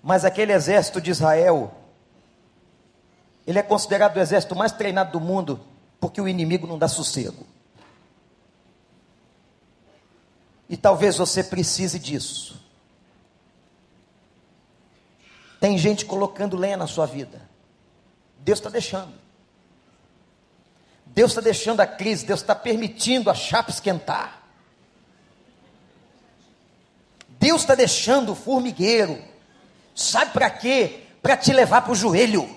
Mas 0.00 0.24
aquele 0.24 0.52
exército 0.52 1.00
de 1.00 1.10
Israel, 1.10 1.74
ele 3.44 3.58
é 3.58 3.62
considerado 3.62 4.18
o 4.18 4.20
exército 4.20 4.54
mais 4.54 4.70
treinado 4.70 5.10
do 5.10 5.20
mundo, 5.20 5.58
porque 5.98 6.20
o 6.20 6.28
inimigo 6.28 6.64
não 6.64 6.78
dá 6.78 6.86
sossego. 6.86 7.44
E 10.68 10.76
talvez 10.76 11.16
você 11.16 11.42
precise 11.42 11.98
disso. 11.98 12.67
Tem 15.60 15.76
gente 15.76 16.04
colocando 16.04 16.56
lenha 16.56 16.76
na 16.76 16.86
sua 16.86 17.06
vida. 17.06 17.40
Deus 18.38 18.58
está 18.58 18.70
deixando. 18.70 19.12
Deus 21.06 21.32
está 21.32 21.40
deixando 21.40 21.80
a 21.80 21.86
crise, 21.86 22.24
Deus 22.24 22.40
está 22.40 22.54
permitindo 22.54 23.30
a 23.30 23.34
chapa 23.34 23.70
esquentar. 23.70 24.42
Deus 27.40 27.62
está 27.62 27.74
deixando 27.74 28.32
o 28.32 28.36
formigueiro. 28.36 29.22
Sabe 29.94 30.32
para 30.32 30.48
quê? 30.50 31.04
Para 31.22 31.36
te 31.36 31.52
levar 31.52 31.82
para 31.82 31.92
o 31.92 31.96
joelho, 31.96 32.48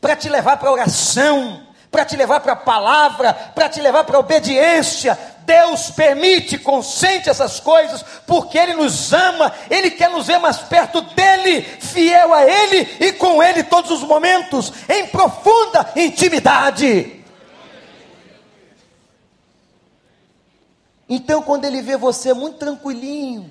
para 0.00 0.14
te 0.14 0.28
levar 0.28 0.56
para 0.56 0.68
a 0.68 0.72
oração, 0.72 1.66
para 1.90 2.04
te 2.04 2.16
levar 2.16 2.40
para 2.40 2.52
a 2.52 2.56
palavra, 2.56 3.34
para 3.34 3.68
te 3.68 3.80
levar 3.80 4.04
para 4.04 4.16
a 4.16 4.20
obediência, 4.20 5.18
Deus 5.48 5.90
permite, 5.90 6.58
consente 6.58 7.30
essas 7.30 7.58
coisas, 7.58 8.04
porque 8.26 8.58
Ele 8.58 8.74
nos 8.74 9.14
ama, 9.14 9.50
Ele 9.70 9.90
quer 9.90 10.10
nos 10.10 10.26
ver 10.26 10.38
mais 10.38 10.58
perto 10.58 11.00
dEle, 11.00 11.62
fiel 11.62 12.34
a 12.34 12.44
Ele 12.44 12.86
e 13.00 13.12
com 13.14 13.42
Ele 13.42 13.64
todos 13.64 13.90
os 13.90 14.02
momentos, 14.02 14.70
em 14.86 15.06
profunda 15.06 15.90
intimidade. 15.96 17.24
Então, 21.08 21.40
quando 21.40 21.64
Ele 21.64 21.80
vê 21.80 21.96
você 21.96 22.34
muito 22.34 22.58
tranquilinho, 22.58 23.50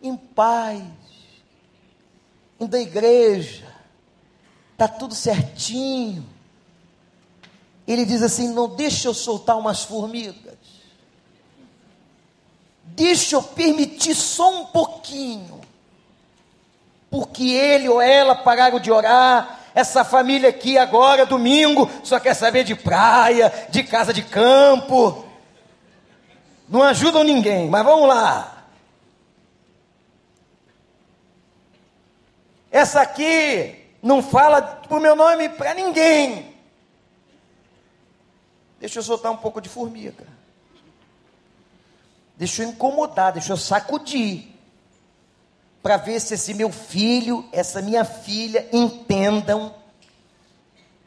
em 0.00 0.16
paz, 0.16 0.84
indo 2.60 2.76
à 2.76 2.80
igreja, 2.80 3.66
está 4.72 4.86
tudo 4.86 5.16
certinho, 5.16 6.24
ele 7.86 8.04
diz 8.04 8.22
assim: 8.22 8.48
não 8.48 8.68
deixa 8.68 9.08
eu 9.08 9.14
soltar 9.14 9.58
umas 9.58 9.82
formigas. 9.82 10.43
Deixa 12.94 13.34
eu 13.34 13.42
permitir 13.42 14.14
só 14.14 14.60
um 14.60 14.66
pouquinho. 14.66 15.60
Porque 17.10 17.50
ele 17.50 17.88
ou 17.88 18.00
ela 18.00 18.36
pararam 18.36 18.78
de 18.78 18.90
orar. 18.90 19.60
Essa 19.74 20.04
família 20.04 20.50
aqui 20.50 20.78
agora, 20.78 21.26
domingo, 21.26 21.90
só 22.04 22.20
quer 22.20 22.34
saber 22.34 22.62
de 22.62 22.76
praia, 22.76 23.52
de 23.68 23.82
casa 23.82 24.12
de 24.12 24.22
campo. 24.22 25.24
Não 26.68 26.82
ajudam 26.84 27.24
ninguém, 27.24 27.68
mas 27.68 27.84
vamos 27.84 28.08
lá. 28.08 28.64
Essa 32.70 33.00
aqui 33.00 33.74
não 34.00 34.22
fala 34.22 34.82
o 34.88 35.00
meu 35.00 35.16
nome 35.16 35.48
para 35.48 35.74
ninguém. 35.74 36.54
Deixa 38.78 39.00
eu 39.00 39.02
soltar 39.02 39.32
um 39.32 39.36
pouco 39.36 39.60
de 39.60 39.68
formiga. 39.68 40.33
Deixa 42.36 42.62
eu 42.62 42.68
incomodar, 42.68 43.32
deixa 43.32 43.52
eu 43.52 43.56
sacudir, 43.56 44.48
para 45.82 45.96
ver 45.96 46.20
se 46.20 46.34
esse 46.34 46.54
meu 46.54 46.70
filho, 46.70 47.44
essa 47.52 47.82
minha 47.82 48.04
filha 48.04 48.68
entendam 48.72 49.74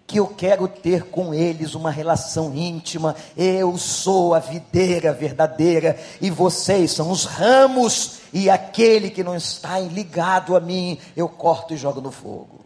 que 0.05 0.19
eu 0.19 0.27
quero 0.27 0.67
ter 0.69 1.03
com 1.09 1.33
eles 1.33 1.75
uma 1.75 1.91
relação 1.91 2.55
íntima. 2.55 3.13
Eu 3.35 3.77
sou 3.77 4.33
a 4.33 4.39
videira 4.39 5.11
verdadeira 5.11 5.99
e 6.21 6.29
vocês 6.29 6.91
são 6.91 7.11
os 7.11 7.25
ramos, 7.25 8.19
e 8.31 8.49
aquele 8.49 9.09
que 9.09 9.23
não 9.23 9.35
está 9.35 9.77
ligado 9.79 10.55
a 10.55 10.61
mim, 10.61 10.97
eu 11.15 11.27
corto 11.27 11.73
e 11.73 11.77
jogo 11.77 11.99
no 11.99 12.11
fogo. 12.11 12.65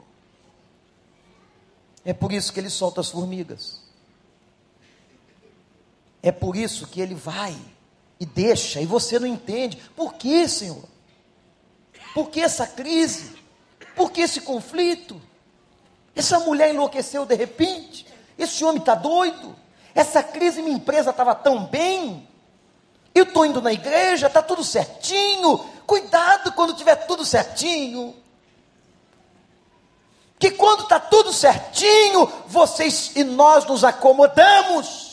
É 2.06 2.14
por 2.14 2.32
isso 2.32 2.54
que 2.54 2.60
ele 2.60 2.70
solta 2.70 3.02
as 3.02 3.10
formigas. 3.10 3.82
É 6.22 6.32
por 6.32 6.56
isso 6.56 6.86
que 6.88 7.02
ele 7.02 7.16
vai 7.16 7.56
e 8.22 8.26
deixa, 8.28 8.80
e 8.80 8.86
você 8.86 9.18
não 9.18 9.26
entende. 9.26 9.78
Por 9.96 10.14
que, 10.14 10.48
Senhor? 10.48 10.84
Por 12.14 12.30
que 12.30 12.40
essa 12.40 12.68
crise? 12.68 13.36
Por 13.96 14.12
que 14.12 14.22
esse 14.22 14.42
conflito? 14.42 15.20
Essa 16.16 16.40
mulher 16.42 16.72
enlouqueceu 16.72 17.26
de 17.26 17.34
repente. 17.34 18.06
Esse 18.38 18.64
homem 18.64 18.78
está 18.78 18.94
doido. 18.94 19.56
Essa 19.96 20.22
crise, 20.22 20.62
minha 20.62 20.78
empresa 20.78 21.10
estava 21.10 21.34
tão 21.34 21.66
bem. 21.66 22.28
Eu 23.16 23.24
estou 23.24 23.44
indo 23.44 23.60
na 23.60 23.74
igreja, 23.74 24.28
está 24.28 24.44
tudo 24.44 24.64
certinho. 24.64 25.58
Cuidado 25.88 26.52
quando 26.52 26.76
tiver 26.76 26.98
tudo 27.08 27.26
certinho. 27.26 28.16
Que 30.38 30.52
quando 30.52 30.84
está 30.84 31.00
tudo 31.00 31.34
certinho, 31.34 32.32
vocês 32.46 33.14
e 33.16 33.24
nós 33.24 33.66
nos 33.66 33.84
acomodamos. 33.84 35.11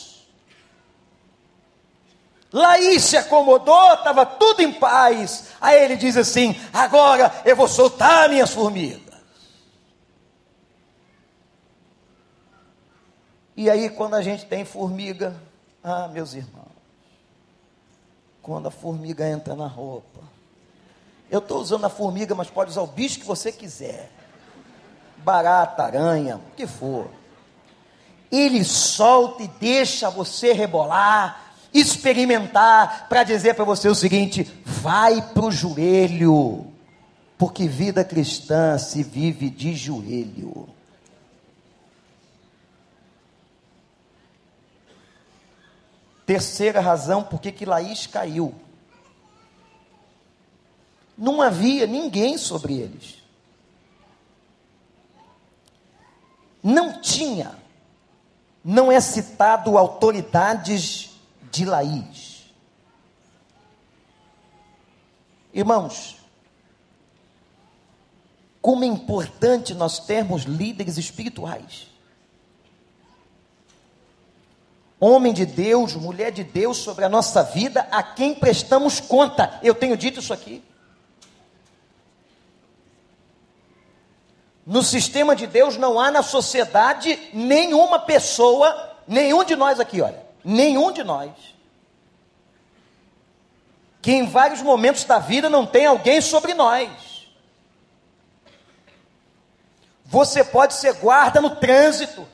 Laís 2.51 3.03
se 3.03 3.15
acomodou, 3.15 3.93
estava 3.93 4.25
tudo 4.25 4.61
em 4.61 4.73
paz. 4.73 5.49
Aí 5.61 5.83
ele 5.83 5.95
diz 5.95 6.17
assim: 6.17 6.59
agora 6.73 7.41
eu 7.45 7.55
vou 7.55 7.67
soltar 7.67 8.29
minhas 8.29 8.51
formigas. 8.51 9.09
E 13.55 13.69
aí, 13.69 13.89
quando 13.89 14.15
a 14.15 14.21
gente 14.21 14.45
tem 14.45 14.63
formiga, 14.63 15.35
ah, 15.83 16.07
meus 16.07 16.33
irmãos, 16.33 16.71
quando 18.41 18.69
a 18.69 18.71
formiga 18.71 19.27
entra 19.27 19.53
na 19.53 19.67
roupa, 19.67 20.21
eu 21.29 21.39
estou 21.39 21.59
usando 21.59 21.85
a 21.85 21.89
formiga, 21.89 22.33
mas 22.33 22.49
pode 22.49 22.71
usar 22.71 22.81
o 22.81 22.87
bicho 22.87 23.19
que 23.19 23.25
você 23.25 23.51
quiser, 23.51 24.09
barata, 25.17 25.83
aranha, 25.83 26.37
o 26.37 26.55
que 26.55 26.65
for. 26.65 27.11
Ele 28.31 28.63
solta 28.63 29.43
e 29.43 29.47
deixa 29.47 30.09
você 30.09 30.53
rebolar, 30.53 31.48
experimentar, 31.73 33.07
para 33.07 33.23
dizer 33.23 33.53
para 33.53 33.65
você 33.65 33.87
o 33.87 33.95
seguinte: 33.95 34.43
vai 34.65 35.21
para 35.21 35.45
o 35.45 35.51
joelho, 35.51 36.67
porque 37.37 37.67
vida 37.67 38.03
cristã 38.03 38.77
se 38.77 39.03
vive 39.03 39.49
de 39.49 39.73
joelho. 39.75 40.67
Terceira 46.25 46.79
razão 46.79 47.23
por 47.23 47.41
que 47.41 47.65
Laís 47.65 48.05
caiu. 48.05 48.53
Não 51.17 51.41
havia 51.41 51.87
ninguém 51.87 52.37
sobre 52.37 52.75
eles. 52.75 53.17
Não 56.61 57.01
tinha, 57.01 57.55
não 58.63 58.91
é 58.91 58.99
citado 58.99 59.77
autoridades 59.77 61.08
de 61.51 61.65
Laís. 61.65 62.53
Irmãos, 65.53 66.17
como 68.61 68.83
é 68.83 68.87
importante 68.87 69.73
nós 69.73 69.99
termos 69.99 70.43
líderes 70.43 70.97
espirituais. 70.97 71.89
homem 74.99 75.31
de 75.31 75.45
Deus, 75.45 75.95
mulher 75.95 76.31
de 76.31 76.43
Deus 76.43 76.77
sobre 76.77 77.05
a 77.05 77.09
nossa 77.09 77.41
vida, 77.41 77.87
a 77.89 78.03
quem 78.03 78.35
prestamos 78.35 78.99
conta. 78.99 79.57
Eu 79.63 79.73
tenho 79.73 79.95
dito 79.95 80.19
isso 80.19 80.33
aqui. 80.33 80.61
No 84.65 84.83
sistema 84.83 85.35
de 85.35 85.47
Deus 85.47 85.77
não 85.77 85.99
há 85.99 86.11
na 86.11 86.21
sociedade 86.21 87.17
nenhuma 87.33 87.97
pessoa, 87.97 88.97
nenhum 89.07 89.43
de 89.43 89.55
nós 89.55 89.79
aqui, 89.79 90.01
olha, 90.01 90.28
nenhum 90.43 90.91
de 90.91 91.03
nós, 91.03 91.31
que 94.01 94.11
em 94.11 94.25
vários 94.25 94.61
momentos 94.61 95.03
da 95.03 95.19
vida 95.19 95.49
não 95.49 95.65
tem 95.65 95.85
alguém 95.85 96.21
sobre 96.21 96.53
nós. 96.53 97.27
Você 100.05 100.43
pode 100.43 100.73
ser 100.73 100.93
guarda 100.93 101.39
no 101.39 101.55
trânsito, 101.55 102.27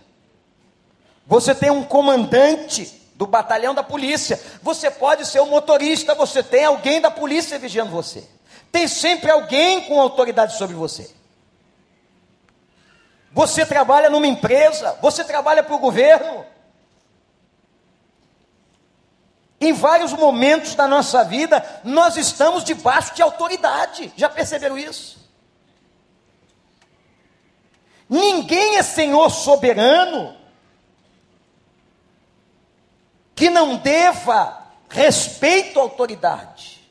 você 1.26 1.54
tem 1.54 1.70
um 1.70 1.84
comandante 1.84 3.02
do 3.16 3.26
batalhão 3.26 3.74
da 3.74 3.84
polícia. 3.84 4.40
Você 4.62 4.92
pode 4.92 5.26
ser 5.26 5.40
o 5.40 5.44
um 5.44 5.50
motorista, 5.50 6.14
você 6.14 6.44
tem 6.44 6.66
alguém 6.66 7.02
da 7.02 7.10
polícia 7.10 7.58
vigiando 7.58 7.92
você. 7.92 8.28
Tem 8.72 8.88
sempre 8.88 9.32
alguém 9.32 9.82
com 9.82 10.00
autoridade 10.00 10.58
sobre 10.58 10.76
você. 10.76 11.10
Você 13.32 13.66
trabalha 13.66 14.10
numa 14.10 14.28
empresa, 14.28 14.98
você 15.02 15.24
trabalha 15.24 15.64
para 15.64 15.76
o 15.76 15.80
governo. 15.80 16.46
Em 19.66 19.74
vários 19.74 20.14
momentos 20.14 20.76
da 20.76 20.88
nossa 20.88 21.24
vida, 21.24 21.82
nós 21.84 22.18
estamos 22.18 22.64
debaixo 22.64 23.16
de 23.16 23.24
autoridade. 23.24 24.14
Já 24.16 24.30
perceberam 24.30 24.78
isso? 24.78 25.18
Ninguém 28.08 28.76
é 28.76 28.84
senhor 28.84 29.32
soberano 29.32 30.38
que 33.34 33.50
não 33.50 33.78
deva 33.78 34.68
respeito 34.88 35.80
à 35.80 35.82
autoridade. 35.82 36.88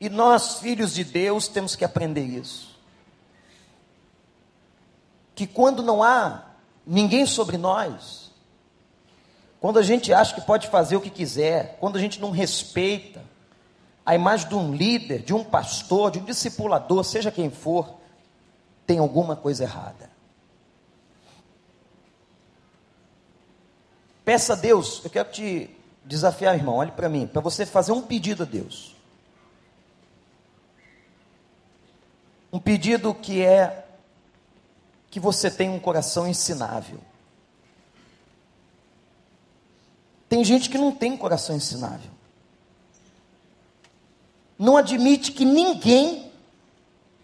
E 0.00 0.08
nós, 0.08 0.58
filhos 0.58 0.92
de 0.92 1.04
Deus, 1.04 1.46
temos 1.46 1.76
que 1.76 1.84
aprender 1.84 2.24
isso. 2.24 2.76
Que 5.36 5.46
quando 5.46 5.84
não 5.84 6.02
há 6.02 6.46
ninguém 6.84 7.26
sobre 7.26 7.56
nós, 7.56 8.25
quando 9.66 9.80
a 9.80 9.82
gente 9.82 10.12
acha 10.12 10.32
que 10.32 10.40
pode 10.40 10.68
fazer 10.68 10.94
o 10.94 11.00
que 11.00 11.10
quiser, 11.10 11.76
quando 11.80 11.96
a 11.96 12.00
gente 12.00 12.20
não 12.20 12.30
respeita 12.30 13.20
a 14.04 14.14
imagem 14.14 14.48
de 14.48 14.54
um 14.54 14.72
líder, 14.72 15.22
de 15.22 15.34
um 15.34 15.42
pastor, 15.42 16.12
de 16.12 16.20
um 16.20 16.24
discipulador, 16.24 17.02
seja 17.02 17.32
quem 17.32 17.50
for, 17.50 17.96
tem 18.86 19.00
alguma 19.00 19.34
coisa 19.34 19.64
errada. 19.64 20.08
Peça 24.24 24.52
a 24.52 24.56
Deus, 24.56 25.00
eu 25.02 25.10
quero 25.10 25.32
te 25.32 25.68
desafiar, 26.04 26.54
irmão, 26.54 26.76
olhe 26.76 26.92
para 26.92 27.08
mim, 27.08 27.26
para 27.26 27.42
você 27.42 27.66
fazer 27.66 27.90
um 27.90 28.02
pedido 28.02 28.44
a 28.44 28.46
Deus. 28.46 28.94
Um 32.52 32.60
pedido 32.60 33.12
que 33.12 33.42
é 33.42 33.84
que 35.10 35.18
você 35.18 35.50
tenha 35.50 35.72
um 35.72 35.80
coração 35.80 36.24
ensinável. 36.28 37.00
Tem 40.36 40.44
gente 40.44 40.68
que 40.68 40.76
não 40.76 40.92
tem 40.92 41.16
coração 41.16 41.56
ensinável. 41.56 42.10
Não 44.58 44.76
admite 44.76 45.32
que 45.32 45.46
ninguém, 45.46 46.30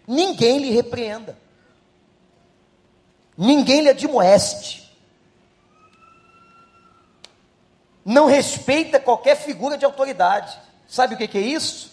ninguém 0.07 0.57
lhe 0.57 0.71
repreenda. 0.71 1.37
Ninguém 3.37 3.81
lhe 3.81 3.89
admoeste. 3.89 4.91
não 8.03 8.25
respeita 8.25 8.99
qualquer 8.99 9.35
figura 9.35 9.77
de 9.77 9.85
autoridade. 9.85 10.59
Sabe 10.87 11.13
o 11.13 11.17
que, 11.19 11.37
é 11.37 11.41
isso? 11.41 11.91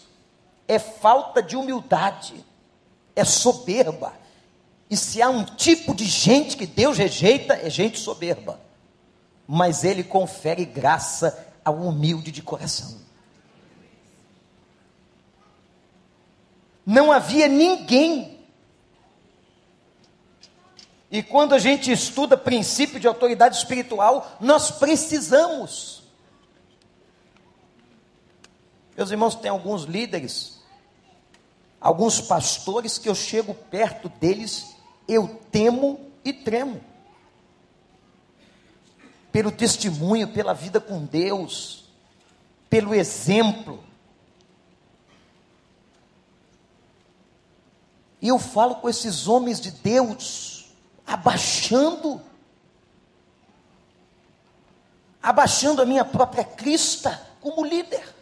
É 0.67 0.79
falta 0.79 1.43
de 1.43 1.55
humildade, 1.55 2.43
é 3.15 3.27
soberba. 3.27 4.15
E 4.89 4.97
se 4.97 5.21
há 5.21 5.29
um 5.29 5.45
tipo 5.45 5.95
de 5.95 6.07
gente 6.07 6.57
que 6.57 6.67
Deus 6.67 6.97
rejeita, 6.97 7.57
é 7.57 7.69
gente 7.69 7.99
soberba. 7.99 8.70
Mas 9.53 9.83
Ele 9.83 10.05
confere 10.05 10.65
graça 10.65 11.53
ao 11.65 11.77
humilde 11.77 12.31
de 12.31 12.43
coração. 12.43 13.01
Não 16.87 17.11
havia 17.11 17.49
ninguém. 17.49 18.39
E 21.11 21.23
quando 21.23 21.55
a 21.55 21.59
gente 21.59 21.91
estuda 21.91 22.37
princípio 22.37 23.01
de 23.01 23.09
autoridade 23.09 23.57
espiritual, 23.57 24.37
nós 24.41 24.71
precisamos 24.71 26.01
meus 29.01 29.11
irmãos, 29.11 29.35
tem 29.35 29.51
alguns 29.51 29.85
líderes, 29.85 30.61
alguns 31.81 32.21
pastores 32.21 32.99
que 32.99 33.09
eu 33.09 33.15
chego 33.15 33.55
perto 33.55 34.11
deles, 34.21 34.77
eu 35.09 35.41
temo 35.51 35.99
e 36.23 36.35
tremo. 36.35 36.85
Pelo 39.33 39.53
testemunho, 39.53 40.29
pela 40.29 40.53
vida 40.53 40.81
com 40.81 41.05
Deus. 41.05 41.81
pelo 42.71 42.95
exemplo. 42.95 43.83
E 48.23 48.29
eu 48.29 48.39
falo 48.39 48.77
com 48.77 48.89
esses 48.89 49.27
homens 49.27 49.61
de 49.61 49.73
Deus, 49.73 50.67
abaixando, 51.05 52.23
abaixando 55.21 55.83
a 55.83 55.87
minha 55.87 56.05
própria 56.05 56.45
crista 56.45 57.21
como 57.41 57.65
líder. 57.65 58.15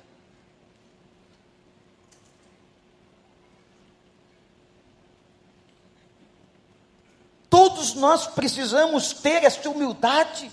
Todos 7.50 7.94
nós 7.94 8.26
precisamos 8.28 9.12
ter 9.12 9.42
esta 9.42 9.68
humildade. 9.68 10.50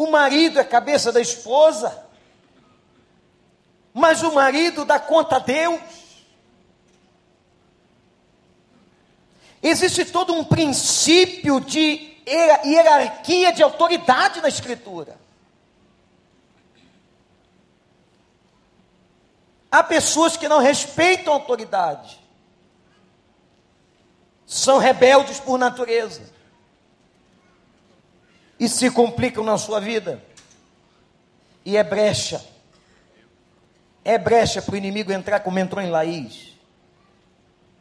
O 0.00 0.06
marido 0.06 0.58
é 0.58 0.64
cabeça 0.64 1.12
da 1.12 1.20
esposa, 1.20 2.06
mas 3.92 4.22
o 4.22 4.32
marido 4.32 4.82
dá 4.82 4.98
conta 4.98 5.36
a 5.36 5.40
Deus. 5.40 5.78
Existe 9.62 10.06
todo 10.06 10.32
um 10.32 10.42
princípio 10.42 11.60
de 11.60 12.16
hierarquia 12.26 13.52
de 13.52 13.62
autoridade 13.62 14.40
na 14.40 14.48
Escritura. 14.48 15.20
Há 19.70 19.82
pessoas 19.82 20.34
que 20.34 20.48
não 20.48 20.60
respeitam 20.60 21.34
a 21.34 21.36
autoridade, 21.36 22.18
são 24.46 24.78
rebeldes 24.78 25.38
por 25.38 25.58
natureza 25.58 26.39
e 28.60 28.68
se 28.68 28.90
complicam 28.90 29.42
na 29.42 29.56
sua 29.56 29.80
vida. 29.80 30.22
E 31.64 31.78
é 31.78 31.82
brecha. 31.82 32.44
É 34.04 34.18
brecha 34.18 34.60
para 34.60 34.74
o 34.74 34.76
inimigo 34.76 35.10
entrar 35.10 35.40
como 35.40 35.58
entrou 35.58 35.82
em 35.82 35.88
Laís 35.88 36.58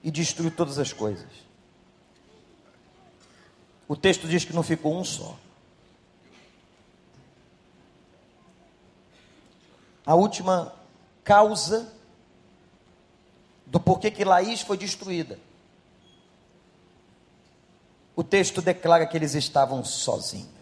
e 0.02 0.10
destruir 0.10 0.56
todas 0.56 0.80
as 0.80 0.94
coisas. 0.94 1.28
O 3.90 3.96
texto 3.96 4.26
diz 4.26 4.46
que 4.46 4.54
não 4.54 4.64
ficou 4.64 4.98
um 4.98 5.04
só. 5.04 5.38
A 10.06 10.16
última 10.16 10.74
causa 11.26 11.92
do 13.66 13.80
porquê 13.80 14.10
que 14.10 14.24
Laís 14.24 14.62
foi 14.62 14.78
destruída. 14.78 15.38
O 18.16 18.24
texto 18.24 18.62
declara 18.62 19.06
que 19.06 19.18
eles 19.18 19.36
estavam 19.36 19.84
sozinhos 19.84 20.59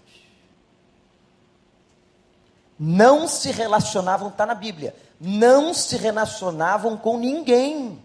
não 2.80 3.28
se 3.28 3.52
relacionavam, 3.52 4.30
está 4.30 4.46
na 4.46 4.54
Bíblia, 4.54 4.96
não 5.20 5.74
se 5.74 5.98
relacionavam 5.98 6.96
com 6.98 7.18
ninguém. 7.18 8.02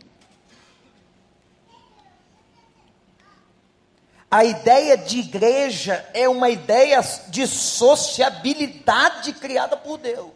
A 4.30 4.44
ideia 4.44 4.96
de 4.96 5.18
igreja 5.18 6.08
é 6.14 6.26
uma 6.26 6.48
ideia 6.48 7.00
de 7.28 7.46
sociabilidade 7.46 9.34
criada 9.34 9.76
por 9.76 9.98
Deus. 9.98 10.32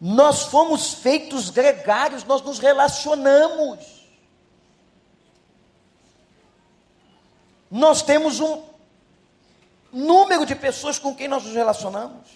Nós 0.00 0.44
fomos 0.44 0.94
feitos 0.94 1.50
gregários, 1.50 2.24
nós 2.24 2.40
nos 2.40 2.58
relacionamos. 2.58 3.96
Nós 7.70 8.00
temos 8.00 8.40
um 8.40 8.62
número 9.96 10.44
de 10.44 10.54
pessoas 10.54 10.98
com 10.98 11.14
quem 11.14 11.26
nós 11.26 11.42
nos 11.42 11.54
relacionamos. 11.54 12.28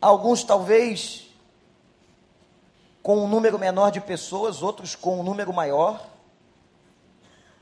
Alguns 0.00 0.42
talvez 0.42 1.28
com 3.02 3.24
um 3.24 3.28
número 3.28 3.58
menor 3.58 3.90
de 3.90 4.00
pessoas, 4.00 4.62
outros 4.62 4.96
com 4.96 5.20
um 5.20 5.22
número 5.22 5.52
maior. 5.52 6.04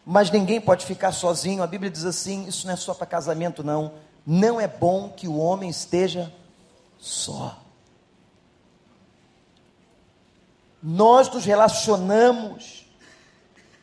Mas 0.07 0.31
ninguém 0.31 0.59
pode 0.59 0.87
ficar 0.87 1.12
sozinho. 1.12 1.62
A 1.62 1.66
Bíblia 1.66 1.90
diz 1.90 2.05
assim: 2.05 2.46
isso 2.46 2.66
não 2.66 2.73
é 2.73 2.77
só 2.77 2.94
para 2.94 3.07
casamento, 3.07 3.62
não. 3.62 3.92
Não 4.27 4.59
é 4.59 4.66
bom 4.66 5.11
que 5.11 5.29
o 5.29 5.37
homem 5.37 5.68
esteja 5.68 6.33
só. 6.99 7.59
Nós 10.83 11.29
nos 11.29 11.44
relacionamos, 11.44 12.87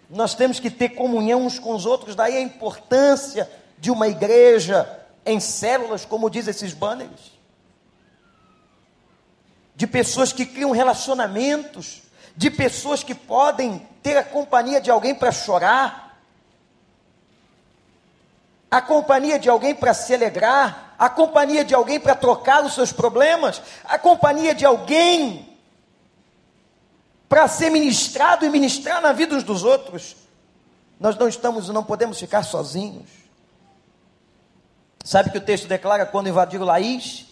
nós 0.10 0.34
temos 0.34 0.60
que 0.60 0.72
ter 0.72 0.90
comunhão 0.90 1.46
uns 1.46 1.60
com 1.60 1.76
os 1.76 1.86
outros, 1.86 2.16
daí 2.16 2.38
a 2.38 2.42
importância 2.42 3.48
de 3.78 3.92
uma 3.92 4.08
igreja 4.08 4.90
em 5.26 5.40
células, 5.40 6.06
como 6.06 6.30
diz 6.30 6.48
esses 6.48 6.74
banners, 6.74 7.38
de 9.76 9.86
pessoas 9.86 10.34
que 10.34 10.46
criam 10.46 10.72
relacionamentos, 10.72 12.02
de 12.36 12.50
pessoas 12.50 13.04
que 13.04 13.14
podem 13.14 13.88
ter 14.02 14.18
a 14.18 14.24
companhia 14.24 14.82
de 14.82 14.90
alguém 14.90 15.14
para 15.14 15.32
chorar, 15.32 16.20
a 18.70 18.82
companhia 18.82 19.38
de 19.38 19.50
alguém 19.50 19.76
para 19.76 19.94
se 19.94 20.14
alegrar, 20.14 20.96
a 20.98 21.10
companhia 21.10 21.64
de 21.64 21.76
alguém 21.76 22.00
para 22.00 22.16
trocar 22.16 22.66
os 22.66 22.74
seus 22.74 22.92
problemas, 22.92 23.62
a 23.84 24.00
companhia 24.00 24.54
de 24.54 24.66
alguém 24.66 25.58
para 27.30 27.48
ser 27.48 27.70
ministrado 27.70 28.46
e 28.46 28.50
ministrar 28.50 29.02
na 29.02 29.14
vida 29.14 29.36
uns 29.36 29.44
dos 29.44 29.64
outros. 29.64 30.16
Nós 31.00 31.16
não 31.18 31.28
estamos, 31.28 31.70
não 31.70 31.84
podemos 31.84 32.20
ficar 32.20 32.44
sozinhos. 32.44 33.17
Sabe 35.08 35.30
que 35.30 35.38
o 35.38 35.42
texto 35.42 35.70
declara 35.70 36.06
quando 36.06 36.28
invadiram 36.28 36.66
Laís? 36.66 37.28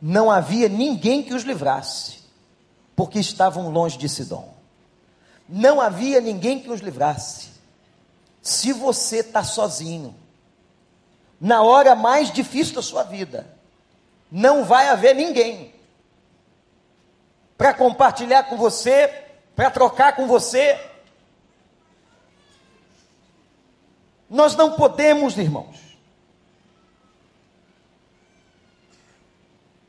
Não 0.00 0.30
havia 0.30 0.66
ninguém 0.66 1.22
que 1.22 1.34
os 1.34 1.42
livrasse, 1.42 2.20
porque 2.96 3.18
estavam 3.18 3.68
longe 3.68 3.98
de 3.98 4.08
Sidom. 4.08 4.54
Não 5.46 5.78
havia 5.78 6.22
ninguém 6.22 6.58
que 6.58 6.70
os 6.70 6.80
livrasse. 6.80 7.50
Se 8.40 8.72
você 8.72 9.18
está 9.18 9.44
sozinho, 9.44 10.16
na 11.38 11.60
hora 11.60 11.94
mais 11.94 12.32
difícil 12.32 12.76
da 12.76 12.82
sua 12.82 13.02
vida, 13.02 13.46
não 14.32 14.64
vai 14.64 14.88
haver 14.88 15.14
ninguém 15.14 15.74
para 17.58 17.74
compartilhar 17.74 18.44
com 18.44 18.56
você, 18.56 19.08
para 19.54 19.70
trocar 19.70 20.16
com 20.16 20.26
você. 20.26 20.80
Nós 24.30 24.56
não 24.56 24.72
podemos, 24.72 25.36
irmãos, 25.36 25.83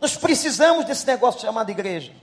Nós 0.06 0.16
precisamos 0.16 0.86
desse 0.86 1.08
negócio 1.08 1.42
chamado 1.42 1.72
igreja. 1.72 2.14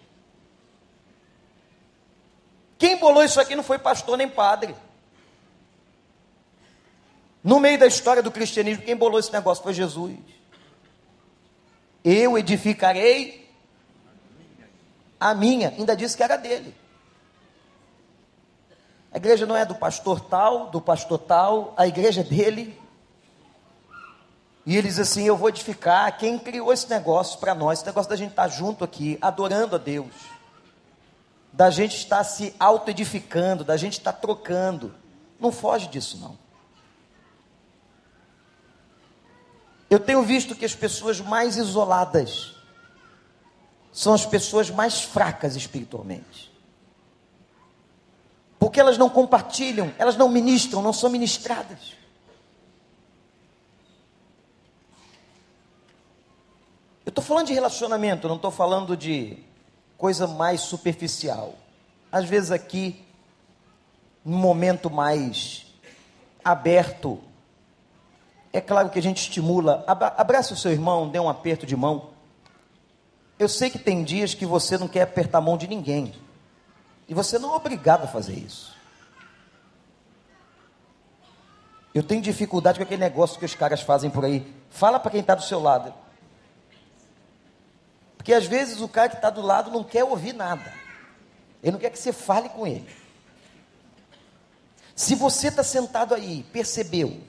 Quem 2.78 2.96
bolou 2.96 3.24
isso 3.24 3.40
aqui 3.40 3.56
não 3.56 3.64
foi 3.64 3.76
pastor 3.76 4.16
nem 4.16 4.28
padre. 4.28 4.72
No 7.42 7.58
meio 7.58 7.80
da 7.80 7.88
história 7.88 8.22
do 8.22 8.30
cristianismo, 8.30 8.84
quem 8.84 8.94
bolou 8.94 9.18
esse 9.18 9.32
negócio 9.32 9.64
foi 9.64 9.74
Jesus. 9.74 10.16
Eu 12.04 12.38
edificarei 12.38 13.50
a 15.18 15.34
minha, 15.34 15.70
ainda 15.70 15.96
disse 15.96 16.16
que 16.16 16.22
era 16.22 16.36
dele. 16.36 16.72
A 19.10 19.16
igreja 19.16 19.44
não 19.44 19.56
é 19.56 19.64
do 19.64 19.74
pastor 19.74 20.20
tal, 20.20 20.70
do 20.70 20.80
pastor 20.80 21.18
tal, 21.18 21.74
a 21.76 21.84
igreja 21.84 22.20
é 22.20 22.24
dele. 22.24 22.80
E 24.64 24.76
ele 24.76 24.88
diz 24.88 24.98
assim: 24.98 25.24
Eu 25.24 25.36
vou 25.36 25.48
edificar. 25.48 26.16
Quem 26.16 26.38
criou 26.38 26.72
esse 26.72 26.88
negócio 26.88 27.38
para 27.38 27.54
nós? 27.54 27.78
Esse 27.78 27.86
negócio 27.86 28.08
da 28.08 28.16
gente 28.16 28.30
estar 28.30 28.44
tá 28.44 28.48
junto 28.48 28.84
aqui, 28.84 29.18
adorando 29.20 29.76
a 29.76 29.78
Deus, 29.78 30.12
da 31.52 31.70
gente 31.70 31.96
estar 31.96 32.22
se 32.24 32.54
auto-edificando, 32.58 33.64
da 33.64 33.76
gente 33.76 33.94
estar 33.94 34.12
trocando. 34.12 34.94
Não 35.38 35.50
foge 35.50 35.88
disso, 35.88 36.16
não. 36.18 36.38
Eu 39.90 40.00
tenho 40.00 40.22
visto 40.22 40.54
que 40.54 40.64
as 40.64 40.74
pessoas 40.74 41.20
mais 41.20 41.56
isoladas 41.56 42.54
são 43.92 44.14
as 44.14 44.24
pessoas 44.24 44.70
mais 44.70 45.02
fracas 45.02 45.54
espiritualmente. 45.54 46.50
Porque 48.58 48.80
elas 48.80 48.96
não 48.96 49.10
compartilham, 49.10 49.92
elas 49.98 50.16
não 50.16 50.28
ministram, 50.28 50.80
não 50.80 50.92
são 50.92 51.10
ministradas. 51.10 52.01
Eu 57.04 57.10
estou 57.10 57.24
falando 57.24 57.48
de 57.48 57.52
relacionamento, 57.52 58.28
não 58.28 58.36
estou 58.36 58.50
falando 58.50 58.96
de 58.96 59.38
coisa 59.98 60.26
mais 60.26 60.60
superficial. 60.60 61.54
Às 62.10 62.28
vezes 62.28 62.52
aqui, 62.52 63.04
num 64.24 64.38
momento 64.38 64.88
mais 64.88 65.66
aberto, 66.44 67.20
é 68.52 68.60
claro 68.60 68.90
que 68.90 68.98
a 68.98 69.02
gente 69.02 69.18
estimula. 69.18 69.84
Abraça 69.86 70.54
o 70.54 70.56
seu 70.56 70.70
irmão, 70.70 71.08
dê 71.08 71.18
um 71.18 71.28
aperto 71.28 71.66
de 71.66 71.76
mão. 71.76 72.10
Eu 73.36 73.48
sei 73.48 73.68
que 73.68 73.78
tem 73.78 74.04
dias 74.04 74.34
que 74.34 74.46
você 74.46 74.78
não 74.78 74.86
quer 74.86 75.02
apertar 75.02 75.38
a 75.38 75.40
mão 75.40 75.56
de 75.56 75.66
ninguém. 75.66 76.14
E 77.08 77.14
você 77.14 77.38
não 77.38 77.52
é 77.52 77.56
obrigado 77.56 78.04
a 78.04 78.06
fazer 78.06 78.34
isso. 78.34 78.72
Eu 81.92 82.02
tenho 82.02 82.22
dificuldade 82.22 82.78
com 82.78 82.84
aquele 82.84 83.02
negócio 83.02 83.38
que 83.38 83.44
os 83.44 83.54
caras 83.54 83.82
fazem 83.82 84.08
por 84.08 84.24
aí. 84.24 84.46
Fala 84.70 85.00
para 85.00 85.10
quem 85.10 85.20
está 85.20 85.34
do 85.34 85.42
seu 85.42 85.60
lado. 85.60 85.92
Porque 88.22 88.32
às 88.32 88.46
vezes 88.46 88.80
o 88.80 88.86
cara 88.86 89.08
que 89.08 89.16
está 89.16 89.30
do 89.30 89.42
lado 89.42 89.68
não 89.68 89.82
quer 89.82 90.04
ouvir 90.04 90.32
nada. 90.32 90.72
Ele 91.60 91.72
não 91.72 91.78
quer 91.80 91.90
que 91.90 91.98
você 91.98 92.12
fale 92.12 92.48
com 92.50 92.64
ele. 92.64 92.88
Se 94.94 95.16
você 95.16 95.48
está 95.48 95.64
sentado 95.64 96.14
aí, 96.14 96.44
percebeu 96.52 97.20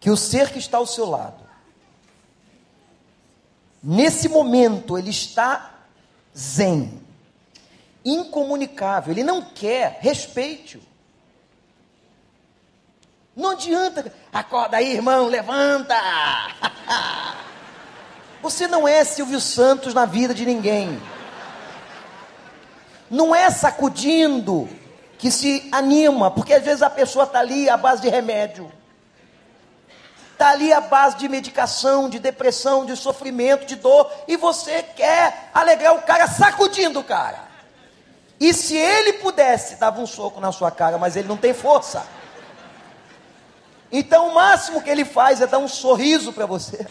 que 0.00 0.10
o 0.10 0.16
ser 0.16 0.50
que 0.50 0.58
está 0.58 0.78
ao 0.78 0.88
seu 0.88 1.08
lado, 1.08 1.40
nesse 3.80 4.28
momento 4.28 4.98
ele 4.98 5.10
está 5.10 5.72
zen, 6.36 7.00
incomunicável, 8.04 9.12
ele 9.12 9.22
não 9.22 9.40
quer, 9.40 10.00
respeite-o. 10.00 10.82
Não 13.36 13.50
adianta, 13.50 14.12
acorda 14.32 14.78
aí, 14.78 14.94
irmão, 14.94 15.28
levanta. 15.28 15.94
Você 18.46 18.68
não 18.68 18.86
é 18.86 19.02
Silvio 19.02 19.40
Santos 19.40 19.92
na 19.92 20.06
vida 20.06 20.32
de 20.32 20.46
ninguém. 20.46 21.02
Não 23.10 23.34
é 23.34 23.50
sacudindo 23.50 24.68
que 25.18 25.32
se 25.32 25.68
anima, 25.72 26.30
porque 26.30 26.54
às 26.54 26.62
vezes 26.62 26.80
a 26.80 26.88
pessoa 26.88 27.24
está 27.24 27.40
ali 27.40 27.68
à 27.68 27.76
base 27.76 28.02
de 28.02 28.08
remédio, 28.08 28.70
está 30.30 30.50
ali 30.50 30.72
à 30.72 30.80
base 30.80 31.16
de 31.16 31.28
medicação, 31.28 32.08
de 32.08 32.20
depressão, 32.20 32.86
de 32.86 32.94
sofrimento, 32.94 33.66
de 33.66 33.74
dor, 33.74 34.08
e 34.28 34.36
você 34.36 34.80
quer 34.80 35.50
alegrar 35.52 35.96
o 35.96 36.02
cara 36.02 36.28
sacudindo 36.28 37.00
o 37.00 37.04
cara. 37.04 37.48
E 38.38 38.54
se 38.54 38.76
ele 38.76 39.14
pudesse, 39.14 39.74
dava 39.74 40.00
um 40.00 40.06
soco 40.06 40.40
na 40.40 40.52
sua 40.52 40.70
cara, 40.70 40.96
mas 40.98 41.16
ele 41.16 41.26
não 41.26 41.36
tem 41.36 41.52
força. 41.52 42.06
Então 43.90 44.28
o 44.28 44.34
máximo 44.36 44.80
que 44.80 44.90
ele 44.90 45.04
faz 45.04 45.40
é 45.40 45.48
dar 45.48 45.58
um 45.58 45.66
sorriso 45.66 46.32
para 46.32 46.46
você. 46.46 46.86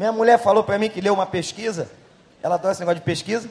Minha 0.00 0.12
mulher 0.12 0.38
falou 0.38 0.64
para 0.64 0.78
mim 0.78 0.88
que 0.88 0.98
leu 0.98 1.12
uma 1.12 1.26
pesquisa, 1.26 1.90
ela 2.42 2.54
adora 2.54 2.72
esse 2.72 2.80
negócio 2.80 3.00
de 3.00 3.04
pesquisa, 3.04 3.50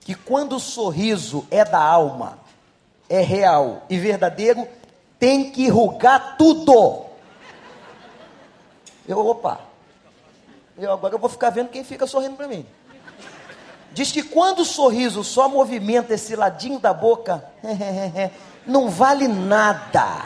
que 0.00 0.12
quando 0.12 0.56
o 0.56 0.58
sorriso 0.58 1.46
é 1.52 1.64
da 1.64 1.80
alma, 1.80 2.36
é 3.08 3.20
real 3.20 3.84
e 3.88 3.96
verdadeiro, 3.96 4.66
tem 5.20 5.52
que 5.52 5.68
rugar 5.68 6.36
tudo. 6.36 7.06
Eu, 9.06 9.24
opa, 9.24 9.60
eu 10.76 10.90
agora 10.90 11.14
eu 11.14 11.18
vou 11.20 11.30
ficar 11.30 11.50
vendo 11.50 11.68
quem 11.68 11.84
fica 11.84 12.08
sorrindo 12.08 12.34
para 12.34 12.48
mim. 12.48 12.66
Diz 13.92 14.10
que 14.10 14.24
quando 14.24 14.62
o 14.62 14.64
sorriso 14.64 15.22
só 15.22 15.48
movimenta 15.48 16.12
esse 16.12 16.34
ladinho 16.34 16.80
da 16.80 16.92
boca, 16.92 17.44
não 18.66 18.90
vale 18.90 19.28
nada. 19.28 20.22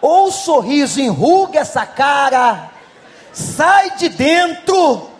Ou 0.00 0.28
o 0.28 0.30
sorriso 0.30 1.00
enruga 1.00 1.58
essa 1.58 1.84
cara, 1.84 2.70
sai 3.34 3.96
de 3.96 4.08
dentro. 4.08 5.10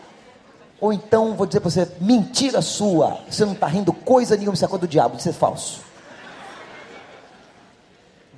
Ou 0.80 0.92
então, 0.92 1.34
vou 1.34 1.46
dizer 1.46 1.60
para 1.60 1.70
você, 1.70 1.88
mentira 2.00 2.62
sua. 2.62 3.18
Você 3.28 3.44
não 3.44 3.52
está 3.52 3.66
rindo 3.66 3.92
coisa 3.92 4.36
nenhuma, 4.36 4.54
isso 4.54 4.64
é 4.64 4.78
do 4.78 4.88
diabo, 4.88 5.16
isso 5.16 5.28
é 5.28 5.32
falso. 5.32 5.80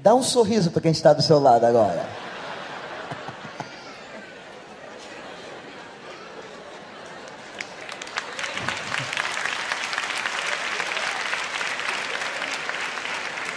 Dá 0.03 0.14
um 0.14 0.22
sorriso 0.22 0.70
para 0.70 0.81
quem 0.81 0.93
está 0.93 1.12
do 1.12 1.22
seu 1.22 1.39
lado 1.39 1.66
agora. 1.66 2.07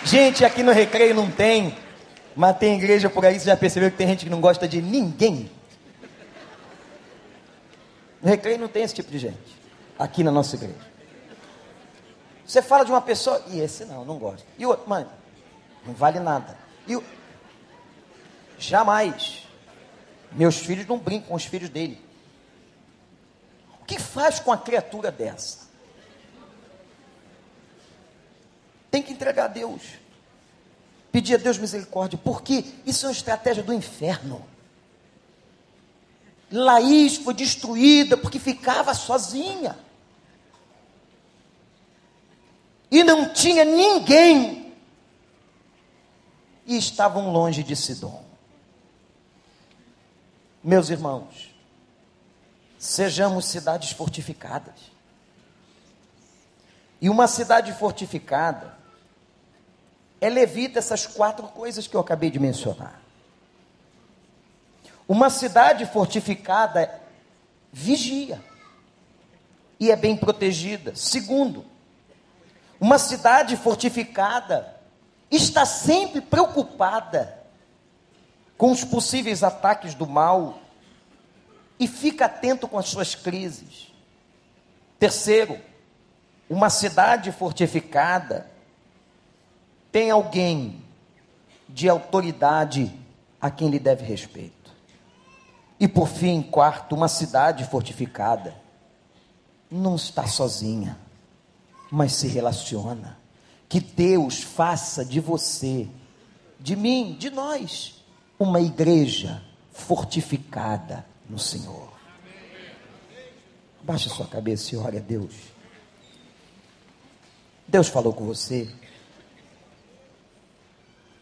Gente, 0.04 0.44
aqui 0.44 0.64
no 0.64 0.72
recreio 0.72 1.14
não 1.14 1.30
tem, 1.30 1.78
mas 2.36 2.58
tem 2.58 2.76
igreja 2.76 3.12
por 3.12 3.24
aí, 3.24 3.40
você 3.40 3.46
já 3.46 3.56
percebeu 3.56 3.92
que 3.92 3.98
tem 3.98 4.08
gente 4.08 4.26
que 4.26 4.32
não 4.32 4.42
gosta 4.42 4.68
de 4.68 4.82
ninguém? 4.82 5.52
No 8.22 8.30
recreio 8.30 8.60
não 8.60 8.68
tem 8.68 8.84
esse 8.84 8.94
tipo 8.94 9.12
de 9.12 9.20
gente. 9.20 9.60
Aqui 9.98 10.24
na 10.24 10.32
nossa 10.32 10.56
igreja. 10.56 10.90
Você 12.46 12.62
fala 12.62 12.84
de 12.84 12.92
uma 12.92 13.02
pessoa, 13.02 13.44
e 13.48 13.60
esse 13.60 13.86
não, 13.86 14.04
não 14.04 14.18
gosta. 14.18 14.46
E 14.58 14.66
o 14.66 14.70
outro, 14.70 14.90
mano, 14.90 15.10
não 15.86 15.94
vale 15.94 16.20
nada. 16.20 16.58
E 16.88 16.96
o... 16.96 17.04
Jamais. 18.58 19.48
Meus 20.32 20.58
filhos 20.58 20.88
não 20.88 20.98
brincam 20.98 21.30
com 21.30 21.36
os 21.36 21.46
filhos 21.46 21.70
dele. 21.70 22.04
O 23.82 23.86
que 23.86 24.00
faz 24.00 24.40
com 24.40 24.52
a 24.52 24.58
criatura 24.58 25.12
dessa? 25.12 25.70
Tem 28.90 29.04
que 29.04 29.14
entregar 29.14 29.46
a 29.46 29.48
Deus. 29.48 29.84
Pedir 31.12 31.36
a 31.36 31.38
Deus 31.38 31.58
misericórdia, 31.58 32.20
porque 32.24 32.66
isso 32.86 33.06
é 33.06 33.10
uma 33.10 33.14
estratégia 33.14 33.64
do 33.64 33.74
inferno. 33.74 34.46
Laís 36.52 37.18
foi 37.18 37.34
destruída 37.34 38.18
porque 38.18 38.40
ficava 38.40 38.94
sozinha. 38.94 39.78
E 42.92 43.04
não 43.04 43.32
tinha 43.32 43.64
ninguém. 43.64 44.74
E 46.66 46.78
estavam 46.78 47.32
longe 47.32 47.64
de 47.64 47.76
Sidom. 47.76 48.24
Meus 50.64 50.90
irmãos, 50.90 51.54
sejamos 52.78 53.46
cidades 53.46 53.92
fortificadas. 53.92 54.76
E 57.02 57.10
uma 57.10 57.28
cidade 57.28 57.72
fortificada, 57.74 58.78
ela 60.20 60.40
evita 60.40 60.80
essas 60.80 61.06
quatro 61.06 61.48
coisas 61.48 61.88
que 61.88 61.96
eu 61.96 62.02
acabei 62.02 62.30
de 62.30 62.40
mencionar. 62.40 63.02
Uma 65.10 65.32
cidade 65.32 65.88
fortificada 65.88 67.02
vigia 67.72 68.40
e 69.80 69.90
é 69.90 69.96
bem 69.96 70.16
protegida. 70.16 70.96
Segundo, 70.96 71.66
uma 72.80 73.00
cidade 73.00 73.58
fortificada 73.58 74.80
está 75.32 75.66
sempre 75.66 76.22
preocupada 76.22 77.40
com 78.56 78.72
os 78.72 78.84
possíveis 78.84 79.42
ataques 79.42 79.96
do 79.96 80.06
mal 80.06 80.60
e 81.80 81.88
fica 81.88 82.26
atento 82.26 82.68
com 82.68 82.78
as 82.78 82.88
suas 82.88 83.16
crises. 83.16 83.92
Terceiro, 85.00 85.60
uma 86.48 86.70
cidade 86.70 87.32
fortificada 87.32 88.48
tem 89.92 90.12
alguém 90.12 90.84
de 91.68 91.90
autoridade 91.90 92.94
a 93.42 93.50
quem 93.50 93.72
lhe 93.72 93.80
deve 93.80 94.04
respeito. 94.04 94.59
E 95.80 95.88
por 95.88 96.08
fim, 96.10 96.42
quarto, 96.42 96.94
uma 96.94 97.08
cidade 97.08 97.64
fortificada 97.64 98.54
não 99.72 99.96
está 99.96 100.28
sozinha, 100.28 100.98
mas 101.90 102.14
se 102.14 102.28
relaciona. 102.28 103.18
Que 103.70 103.80
Deus 103.80 104.42
faça 104.42 105.06
de 105.06 105.20
você, 105.20 105.88
de 106.60 106.76
mim, 106.76 107.16
de 107.18 107.30
nós, 107.30 108.04
uma 108.38 108.60
igreja 108.60 109.42
fortificada 109.72 111.06
no 111.30 111.40
Senhor. 111.40 111.88
Baixa 113.82 114.10
sua 114.10 114.28
cabeça 114.28 114.76
e 114.76 114.78
ore 114.78 114.98
a 114.98 115.02
Deus. 115.02 115.34
Deus 117.68 117.88
falou 117.88 118.12
com 118.12 118.26
você. 118.26 118.70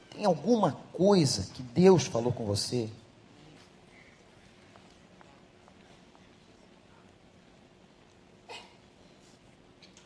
Tem 0.09 0.25
alguma 0.25 0.71
coisa 0.93 1.47
que 1.53 1.61
Deus 1.61 2.05
falou 2.05 2.31
com 2.31 2.45
você? 2.45 2.89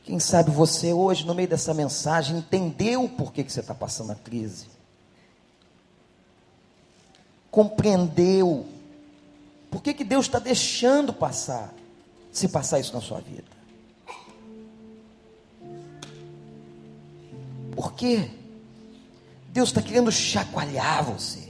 Quem 0.03 0.19
sabe 0.19 0.49
você 0.49 0.91
hoje, 0.91 1.25
no 1.25 1.35
meio 1.35 1.47
dessa 1.47 1.73
mensagem, 1.73 2.37
entendeu 2.37 3.07
por 3.07 3.31
que, 3.31 3.43
que 3.43 3.51
você 3.51 3.59
está 3.59 3.75
passando 3.75 4.11
a 4.11 4.15
crise. 4.15 4.65
Compreendeu 7.51 8.65
por 9.69 9.81
que, 9.81 9.93
que 9.93 10.03
Deus 10.03 10.25
está 10.25 10.39
deixando 10.39 11.13
passar, 11.13 11.73
se 12.31 12.47
passar 12.47 12.79
isso 12.79 12.93
na 12.93 13.01
sua 13.01 13.19
vida. 13.19 13.61
Por 17.73 17.93
quê? 17.93 18.29
Deus 19.49 19.69
está 19.69 19.81
querendo 19.81 20.11
chacoalhar 20.11 21.03
você. 21.03 21.49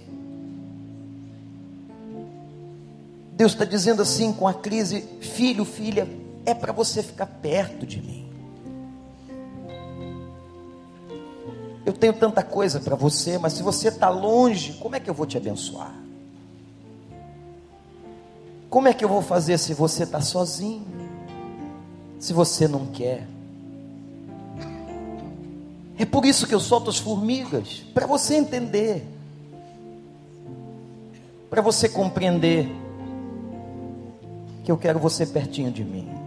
Deus 3.33 3.53
está 3.53 3.65
dizendo 3.65 4.03
assim 4.03 4.31
com 4.31 4.47
a 4.47 4.53
crise: 4.53 5.01
filho, 5.19 5.65
filha, 5.65 6.07
é 6.45 6.53
para 6.53 6.71
você 6.71 7.01
ficar 7.01 7.25
perto 7.25 7.87
de 7.87 7.99
mim. 7.99 8.30
Eu 11.91 11.97
tenho 11.97 12.13
tanta 12.13 12.41
coisa 12.41 12.79
para 12.79 12.95
você, 12.95 13.37
mas 13.37 13.51
se 13.51 13.61
você 13.61 13.89
está 13.89 14.07
longe, 14.07 14.77
como 14.79 14.95
é 14.95 14.99
que 15.01 15.09
eu 15.09 15.13
vou 15.13 15.25
te 15.25 15.35
abençoar? 15.35 15.93
Como 18.69 18.87
é 18.87 18.93
que 18.93 19.03
eu 19.03 19.09
vou 19.09 19.21
fazer 19.21 19.57
se 19.57 19.73
você 19.73 20.03
está 20.03 20.21
sozinho? 20.21 20.85
Se 22.17 22.31
você 22.31 22.65
não 22.65 22.85
quer? 22.85 23.27
É 25.99 26.05
por 26.05 26.23
isso 26.23 26.47
que 26.47 26.55
eu 26.55 26.61
solto 26.61 26.89
as 26.89 26.97
formigas, 26.97 27.83
para 27.93 28.07
você 28.07 28.35
entender, 28.35 29.05
para 31.49 31.61
você 31.61 31.89
compreender 31.89 32.71
que 34.63 34.71
eu 34.71 34.77
quero 34.77 34.97
você 34.97 35.25
pertinho 35.25 35.73
de 35.73 35.83
mim. 35.83 36.20